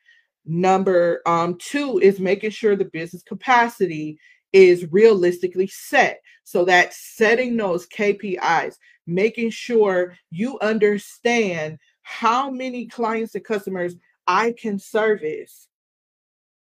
Number 0.45 1.23
um, 1.25 1.57
two 1.59 2.01
is 2.01 2.19
making 2.19 2.51
sure 2.51 2.75
the 2.75 2.87
business 2.87 3.23
capacity 3.23 4.19
is 4.53 4.91
realistically 4.93 5.67
set 5.67 6.21
so 6.45 6.65
that 6.65 6.93
setting 6.93 7.57
those 7.57 7.87
kpis 7.89 8.77
making 9.07 9.51
sure 9.51 10.17
you 10.31 10.59
understand 10.61 11.79
how 12.03 12.51
many 12.51 12.87
clients 12.87 13.35
and 13.35 13.45
customers 13.45 13.95
i 14.27 14.53
can 14.53 14.79
service 14.79 15.69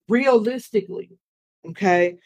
realistically. 0.08 1.12
Okay. 1.70 2.18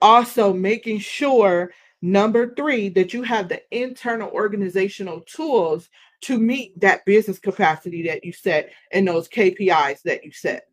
Also, 0.00 0.52
making 0.52 1.00
sure, 1.00 1.72
number 2.00 2.54
three, 2.54 2.88
that 2.90 3.12
you 3.12 3.22
have 3.22 3.48
the 3.48 3.60
internal 3.70 4.30
organizational 4.30 5.20
tools 5.22 5.88
to 6.20 6.38
meet 6.38 6.78
that 6.80 7.04
business 7.04 7.38
capacity 7.38 8.02
that 8.02 8.24
you 8.24 8.32
set 8.32 8.72
and 8.92 9.06
those 9.06 9.28
KPIs 9.28 10.02
that 10.02 10.24
you 10.24 10.32
set. 10.32 10.68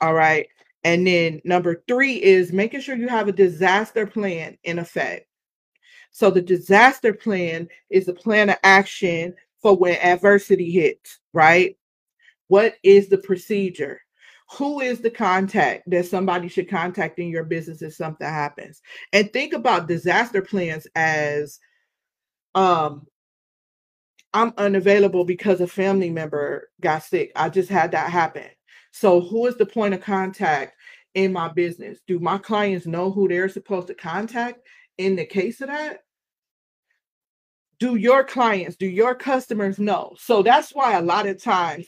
All 0.00 0.14
right. 0.14 0.48
And 0.84 1.06
then 1.06 1.40
number 1.44 1.84
three 1.86 2.22
is 2.22 2.52
making 2.52 2.80
sure 2.80 2.96
you 2.96 3.08
have 3.08 3.28
a 3.28 3.32
disaster 3.32 4.06
plan 4.06 4.58
in 4.64 4.78
effect. 4.78 5.26
So 6.10 6.30
the 6.30 6.42
disaster 6.42 7.14
plan 7.14 7.68
is 7.88 8.08
a 8.08 8.12
plan 8.12 8.50
of 8.50 8.56
action 8.64 9.34
for 9.60 9.76
when 9.76 9.96
adversity 9.98 10.70
hits, 10.70 11.20
right? 11.32 11.76
What 12.48 12.74
is 12.82 13.08
the 13.08 13.18
procedure? 13.18 14.00
who 14.58 14.80
is 14.80 15.00
the 15.00 15.10
contact 15.10 15.88
that 15.88 16.06
somebody 16.06 16.48
should 16.48 16.68
contact 16.68 17.18
in 17.18 17.28
your 17.28 17.44
business 17.44 17.82
if 17.82 17.94
something 17.94 18.26
happens 18.26 18.82
and 19.12 19.32
think 19.32 19.52
about 19.52 19.88
disaster 19.88 20.42
plans 20.42 20.86
as 20.94 21.58
um 22.54 23.06
i'm 24.34 24.52
unavailable 24.58 25.24
because 25.24 25.60
a 25.60 25.66
family 25.66 26.10
member 26.10 26.68
got 26.80 27.02
sick 27.02 27.32
i 27.36 27.48
just 27.48 27.70
had 27.70 27.92
that 27.92 28.10
happen 28.10 28.46
so 28.92 29.20
who 29.20 29.46
is 29.46 29.56
the 29.56 29.66
point 29.66 29.94
of 29.94 30.00
contact 30.00 30.76
in 31.14 31.32
my 31.32 31.48
business? 31.48 31.98
Do 32.06 32.18
my 32.18 32.38
clients 32.38 32.86
know 32.86 33.10
who 33.10 33.26
they're 33.26 33.48
supposed 33.48 33.88
to 33.88 33.94
contact 33.94 34.60
in 34.98 35.16
the 35.16 35.24
case 35.24 35.60
of 35.60 35.68
that? 35.68 36.00
Do 37.80 37.96
your 37.96 38.22
clients 38.22 38.76
do 38.76 38.86
your 38.86 39.14
customers 39.14 39.78
know? 39.78 40.14
So 40.18 40.42
that's 40.42 40.70
why 40.70 40.94
a 40.94 41.02
lot 41.02 41.26
of 41.26 41.42
times 41.42 41.86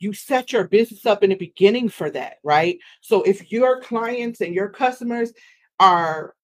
you 0.00 0.12
set 0.12 0.52
your 0.52 0.64
business 0.64 1.06
up 1.06 1.22
in 1.22 1.30
the 1.30 1.36
beginning 1.36 1.88
for 1.88 2.10
that, 2.10 2.38
right? 2.42 2.78
So 3.02 3.22
if 3.22 3.52
your 3.52 3.80
clients 3.80 4.40
and 4.40 4.54
your 4.54 4.68
customers 4.68 5.32
are 5.78 6.34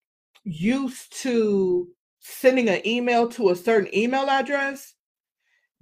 used 0.43 1.21
to 1.23 1.89
sending 2.19 2.69
an 2.69 2.85
email 2.87 3.27
to 3.29 3.49
a 3.49 3.55
certain 3.55 3.93
email 3.95 4.29
address, 4.29 4.93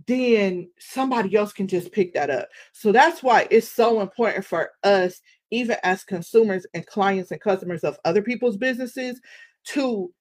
then 0.07 0.69
somebody 0.79 1.35
else 1.35 1.53
can 1.53 1.67
just 1.67 1.91
pick 1.91 2.13
that 2.13 2.29
up. 2.29 2.49
So 2.71 2.91
that's 2.91 3.23
why 3.23 3.47
it's 3.49 3.69
so 3.69 4.01
important 4.01 4.45
for 4.45 4.71
us, 4.83 5.21
even 5.51 5.77
as 5.83 6.03
consumers 6.03 6.65
and 6.73 6.85
clients 6.85 7.31
and 7.31 7.41
customers 7.41 7.83
of 7.83 7.99
other 8.05 8.21
people's 8.21 8.57
businesses, 8.57 9.19
to 9.65 10.11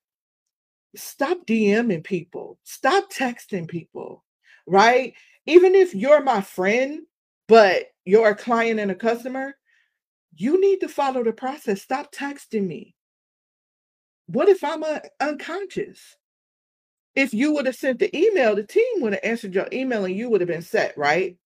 stop 0.95 1.39
DMing 1.47 2.05
people, 2.05 2.59
stop 2.65 3.11
texting 3.13 3.67
people, 3.67 4.25
right? 4.67 5.15
Even 5.47 5.75
if 5.75 5.95
you're 5.95 6.23
my 6.23 6.41
friend 6.41 7.03
but 7.53 7.89
you're 8.07 8.31
a 8.31 8.35
client 8.35 8.81
and 8.81 8.91
a 8.91 8.95
customer, 8.95 9.55
you 10.35 10.59
need 10.59 10.81
to 10.81 10.89
follow 10.89 11.23
the 11.23 11.33
process. 11.33 11.83
Stop 11.83 12.11
texting 12.11 12.67
me. 12.67 12.95
What 14.27 14.49
if 14.49 14.65
I'm 14.65 14.83
uh, 14.83 15.01
unconscious? 15.21 16.17
If 17.15 17.35
you 17.35 17.53
would 17.53 17.67
have 17.67 17.77
sent 17.77 17.99
the 17.99 18.15
email, 18.17 18.57
the 18.57 18.63
team 18.63 18.85
would 19.01 19.13
have 19.13 19.25
answered 19.25 19.55
your 19.55 19.69
email 19.73 20.05
and 20.05 20.17
you 20.17 20.31
would 20.31 20.41
have 20.41 20.49
been 20.49 20.63
set, 20.63 20.97
right? 20.97 21.37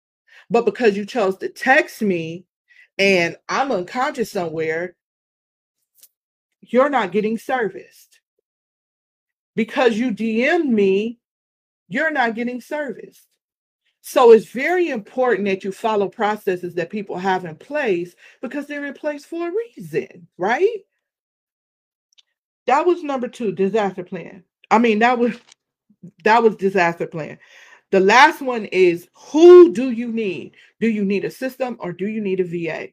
But 0.49 0.65
because 0.65 0.97
you 0.97 1.05
chose 1.05 1.37
to 1.39 1.49
text 1.49 2.03
me 2.03 2.45
and 2.99 3.37
I'm 3.49 3.73
unconscious 3.73 4.31
somewhere, 4.31 4.95
you're 6.61 6.91
not 6.91 7.13
getting 7.13 7.39
serviced. 7.39 8.21
Because 9.55 9.97
you 9.99 10.13
DM'd 10.13 10.71
me, 10.71 11.19
you're 11.89 12.11
not 12.11 12.35
getting 12.35 12.61
serviced. 12.61 13.27
So 14.03 14.31
it's 14.31 14.47
very 14.47 14.91
important 14.91 15.49
that 15.49 15.65
you 15.65 15.73
follow 15.73 16.09
processes 16.09 16.75
that 16.75 16.91
people 16.91 17.19
have 17.19 17.45
in 17.45 17.57
place 17.57 18.15
because 18.41 18.67
they're 18.67 18.85
in 18.85 18.95
place 18.95 19.25
for 19.25 19.49
a 19.49 19.53
reason, 19.53 20.29
right? 20.39 20.85
That 22.67 22.87
was 22.87 23.03
number 23.03 23.27
two, 23.27 23.51
disaster 23.53 24.05
plan. 24.05 24.45
I 24.71 24.79
mean, 24.79 25.01
that 25.01 25.19
was 25.19 25.37
that 26.25 26.43
was 26.43 26.57
disaster 26.57 27.07
plan. 27.07 27.39
The 27.91 28.01
last 28.01 28.43
one 28.43 28.65
is 28.67 29.09
who 29.15 29.73
do 29.73 29.91
you 29.91 30.13
need? 30.13 30.57
Do 30.81 30.89
you 30.89 31.05
need 31.05 31.25
a 31.25 31.31
system 31.31 31.77
or 31.81 31.93
do 31.93 32.07
you 32.07 32.21
need 32.21 32.41
a 32.41 32.45
VA? 32.45 32.89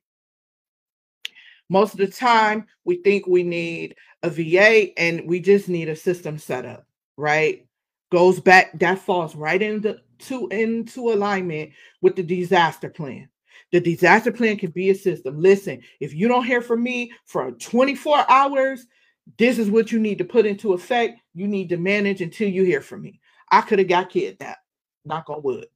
Most 1.69 1.93
of 1.93 1.99
the 1.99 2.07
time, 2.07 2.67
we 2.85 2.97
think 2.97 3.25
we 3.25 3.41
need 3.43 3.95
a 4.21 4.29
VA 4.29 4.97
and 4.99 5.27
we 5.27 5.39
just 5.39 5.69
need 5.69 5.89
a 5.89 5.95
system 5.95 6.37
set 6.37 6.65
up, 6.65 6.85
right? 7.17 7.65
Goes 8.11 8.39
back, 8.39 8.77
that 8.79 8.99
falls 8.99 9.35
right 9.35 9.61
into 9.61 9.97
to, 10.19 10.47
into 10.49 11.11
alignment 11.11 11.71
with 12.01 12.15
the 12.15 12.23
disaster 12.23 12.89
plan. 12.89 13.27
The 13.71 13.79
disaster 13.79 14.31
plan 14.31 14.57
can 14.57 14.69
be 14.69 14.91
a 14.91 14.95
system. 14.95 15.39
Listen, 15.39 15.81
if 15.99 16.13
you 16.13 16.27
don't 16.27 16.45
hear 16.45 16.61
from 16.61 16.83
me 16.83 17.11
for 17.25 17.51
24 17.51 18.29
hours, 18.29 18.85
this 19.37 19.57
is 19.57 19.69
what 19.69 19.91
you 19.91 19.99
need 19.99 20.17
to 20.17 20.25
put 20.25 20.45
into 20.45 20.73
effect. 20.73 21.19
You 21.33 21.47
need 21.47 21.69
to 21.69 21.77
manage 21.77 22.21
until 22.21 22.49
you 22.49 22.63
hear 22.63 22.81
from 22.81 23.01
me. 23.01 23.19
I 23.51 23.61
could 23.61 23.79
have 23.79 23.87
got 23.87 24.09
kidnapped. 24.09 24.59
Knock 25.05 25.29
on 25.29 25.41
wood. 25.43 25.67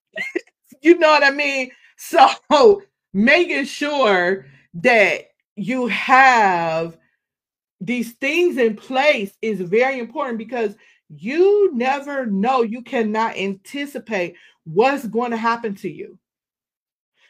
you 0.82 0.98
know 0.98 1.10
what 1.10 1.24
I 1.24 1.30
mean? 1.30 1.70
So 1.96 2.28
making 3.12 3.64
sure 3.64 4.46
that 4.74 5.26
you 5.56 5.86
have 5.88 6.96
these 7.80 8.12
things 8.12 8.56
in 8.58 8.76
place 8.76 9.36
is 9.42 9.60
very 9.60 9.98
important 9.98 10.38
because 10.38 10.76
you 11.08 11.74
never 11.74 12.26
know. 12.26 12.62
You 12.62 12.82
cannot 12.82 13.36
anticipate 13.36 14.36
what's 14.64 15.06
going 15.06 15.32
to 15.32 15.36
happen 15.36 15.74
to 15.76 15.90
you. 15.90 16.18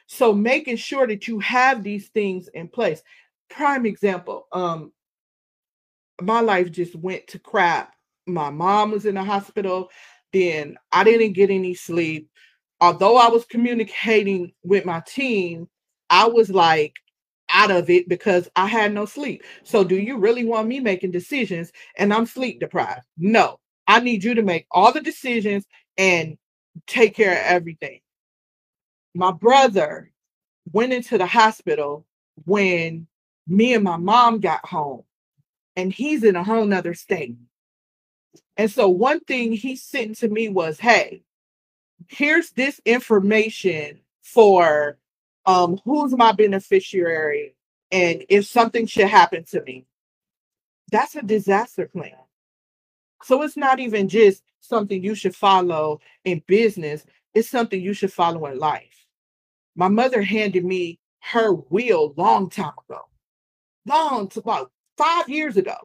So 0.06 0.32
making 0.32 0.76
sure 0.76 1.06
that 1.06 1.26
you 1.26 1.38
have 1.40 1.82
these 1.82 2.08
things 2.08 2.48
in 2.48 2.68
place. 2.68 3.02
Prime 3.48 3.86
example, 3.86 4.46
um, 4.52 4.92
my 6.20 6.40
life 6.40 6.70
just 6.70 6.94
went 6.96 7.26
to 7.28 7.38
crap. 7.38 7.94
My 8.26 8.50
mom 8.50 8.90
was 8.90 9.06
in 9.06 9.14
the 9.14 9.24
hospital. 9.24 9.90
Then 10.32 10.76
I 10.92 11.04
didn't 11.04 11.32
get 11.32 11.50
any 11.50 11.74
sleep. 11.74 12.28
Although 12.80 13.16
I 13.16 13.28
was 13.28 13.44
communicating 13.44 14.52
with 14.64 14.84
my 14.84 15.02
team, 15.06 15.68
I 16.10 16.26
was 16.26 16.50
like 16.50 16.96
out 17.52 17.70
of 17.70 17.90
it 17.90 18.08
because 18.08 18.48
I 18.56 18.66
had 18.66 18.92
no 18.92 19.04
sleep. 19.04 19.44
So, 19.62 19.84
do 19.84 19.96
you 19.96 20.18
really 20.18 20.44
want 20.44 20.68
me 20.68 20.80
making 20.80 21.10
decisions 21.10 21.72
and 21.96 22.12
I'm 22.12 22.26
sleep 22.26 22.60
deprived? 22.60 23.04
No, 23.16 23.58
I 23.86 24.00
need 24.00 24.24
you 24.24 24.34
to 24.34 24.42
make 24.42 24.66
all 24.70 24.92
the 24.92 25.00
decisions 25.00 25.64
and 25.96 26.36
take 26.86 27.14
care 27.14 27.32
of 27.32 27.44
everything. 27.44 28.00
My 29.14 29.32
brother 29.32 30.10
went 30.72 30.92
into 30.92 31.18
the 31.18 31.26
hospital 31.26 32.06
when 32.44 33.06
me 33.46 33.74
and 33.74 33.84
my 33.84 33.96
mom 33.96 34.40
got 34.40 34.64
home 34.66 35.02
and 35.76 35.92
he's 35.92 36.24
in 36.24 36.36
a 36.36 36.44
whole 36.44 36.64
nother 36.64 36.94
state. 36.94 37.36
And 38.56 38.70
so 38.70 38.88
one 38.88 39.20
thing 39.20 39.52
he 39.52 39.76
sent 39.76 40.16
to 40.18 40.28
me 40.28 40.48
was, 40.48 40.78
hey, 40.78 41.22
here's 42.08 42.50
this 42.50 42.80
information 42.84 44.00
for 44.22 44.98
um 45.46 45.80
who's 45.84 46.16
my 46.16 46.32
beneficiary 46.32 47.54
and 47.90 48.24
if 48.28 48.46
something 48.46 48.86
should 48.86 49.08
happen 49.08 49.44
to 49.44 49.62
me. 49.62 49.86
That's 50.90 51.16
a 51.16 51.22
disaster 51.22 51.88
plan. 51.88 52.12
So 53.22 53.42
it's 53.42 53.56
not 53.56 53.80
even 53.80 54.08
just 54.08 54.42
something 54.60 55.02
you 55.02 55.14
should 55.14 55.34
follow 55.34 56.00
in 56.24 56.42
business, 56.46 57.04
it's 57.34 57.48
something 57.48 57.80
you 57.80 57.94
should 57.94 58.12
follow 58.12 58.46
in 58.46 58.58
life. 58.58 59.06
My 59.74 59.88
mother 59.88 60.22
handed 60.22 60.64
me 60.64 60.98
her 61.20 61.54
will 61.54 62.14
long 62.16 62.50
time 62.50 62.74
ago. 62.88 63.02
Long 63.86 64.30
about 64.36 64.70
five 64.96 65.28
years 65.28 65.56
ago. 65.56 65.76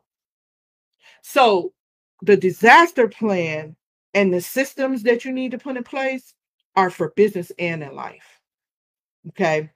So 1.22 1.74
the 2.22 2.38
disaster 2.38 3.08
plan 3.08 3.76
and 4.13 4.34
the 4.34 4.41
systems 4.41 5.04
that 5.04 5.26
you 5.26 5.32
need 5.32 5.52
to 5.52 5.58
put 5.58 5.78
in 5.78 5.84
place 5.84 6.34
are 6.76 6.89
for 6.89 7.10
business 7.15 7.52
and 7.60 7.84
in 7.84 7.96
life. 7.96 8.41
Okay. 9.30 9.70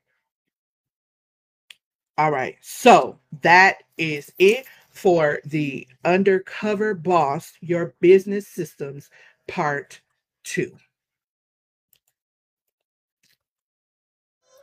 All 2.17 2.31
right. 2.31 2.55
So 2.61 3.19
that 3.41 3.83
is 3.97 4.31
it 4.37 4.65
for 4.91 5.39
the 5.45 5.87
Undercover 6.05 6.93
Boss 6.93 7.53
Your 7.61 7.95
Business 8.01 8.47
Systems 8.47 9.09
Part 9.47 10.01
2. 10.43 10.71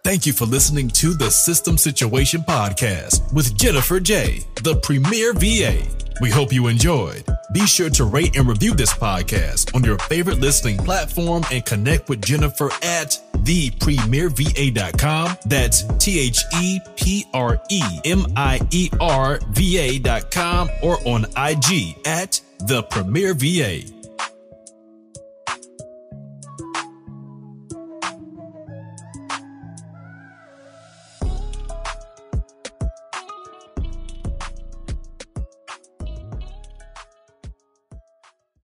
Thank 0.05 0.27
you 0.27 0.33
for 0.33 0.47
listening 0.47 0.89
to 0.91 1.13
the 1.13 1.31
System 1.31 1.77
Situation 1.77 2.41
Podcast 2.41 3.33
with 3.35 3.57
Jennifer 3.57 4.01
J., 4.01 4.45
the 4.63 4.77
premier 4.77 5.35
VA. 5.35 5.83
We 6.21 6.31
hope 6.31 6.53
you 6.53 6.69
enjoyed. 6.69 7.25
Be 7.53 7.67
sure 7.67 7.91
to 7.91 8.05
rate 8.05 8.37
and 8.37 8.49
review 8.49 8.75
this 8.75 8.93
podcast 8.93 9.75
on 9.75 9.85
your 9.85 9.99
favorite 9.99 10.39
listening 10.41 10.79
platform 10.79 11.45
and 11.53 11.65
connect 11.65 12.09
with 12.09 12.23
Jennifer 12.25 12.71
at 12.83 13.21
thepremierva.com. 13.39 15.37
That's 15.47 15.83
T 15.99 16.21
H 16.21 16.43
E 16.61 16.81
P 16.97 17.27
R 17.35 17.61
E 17.71 17.83
M 18.05 18.27
I 18.37 18.61
E 18.71 18.91
R 19.01 19.41
V 19.51 19.79
A.com 19.79 20.71
or 20.83 20.99
on 21.07 21.27
IG 21.37 21.99
at 22.07 22.41
the 22.61 22.83
Premier 22.85 23.35
VA. 23.35 23.98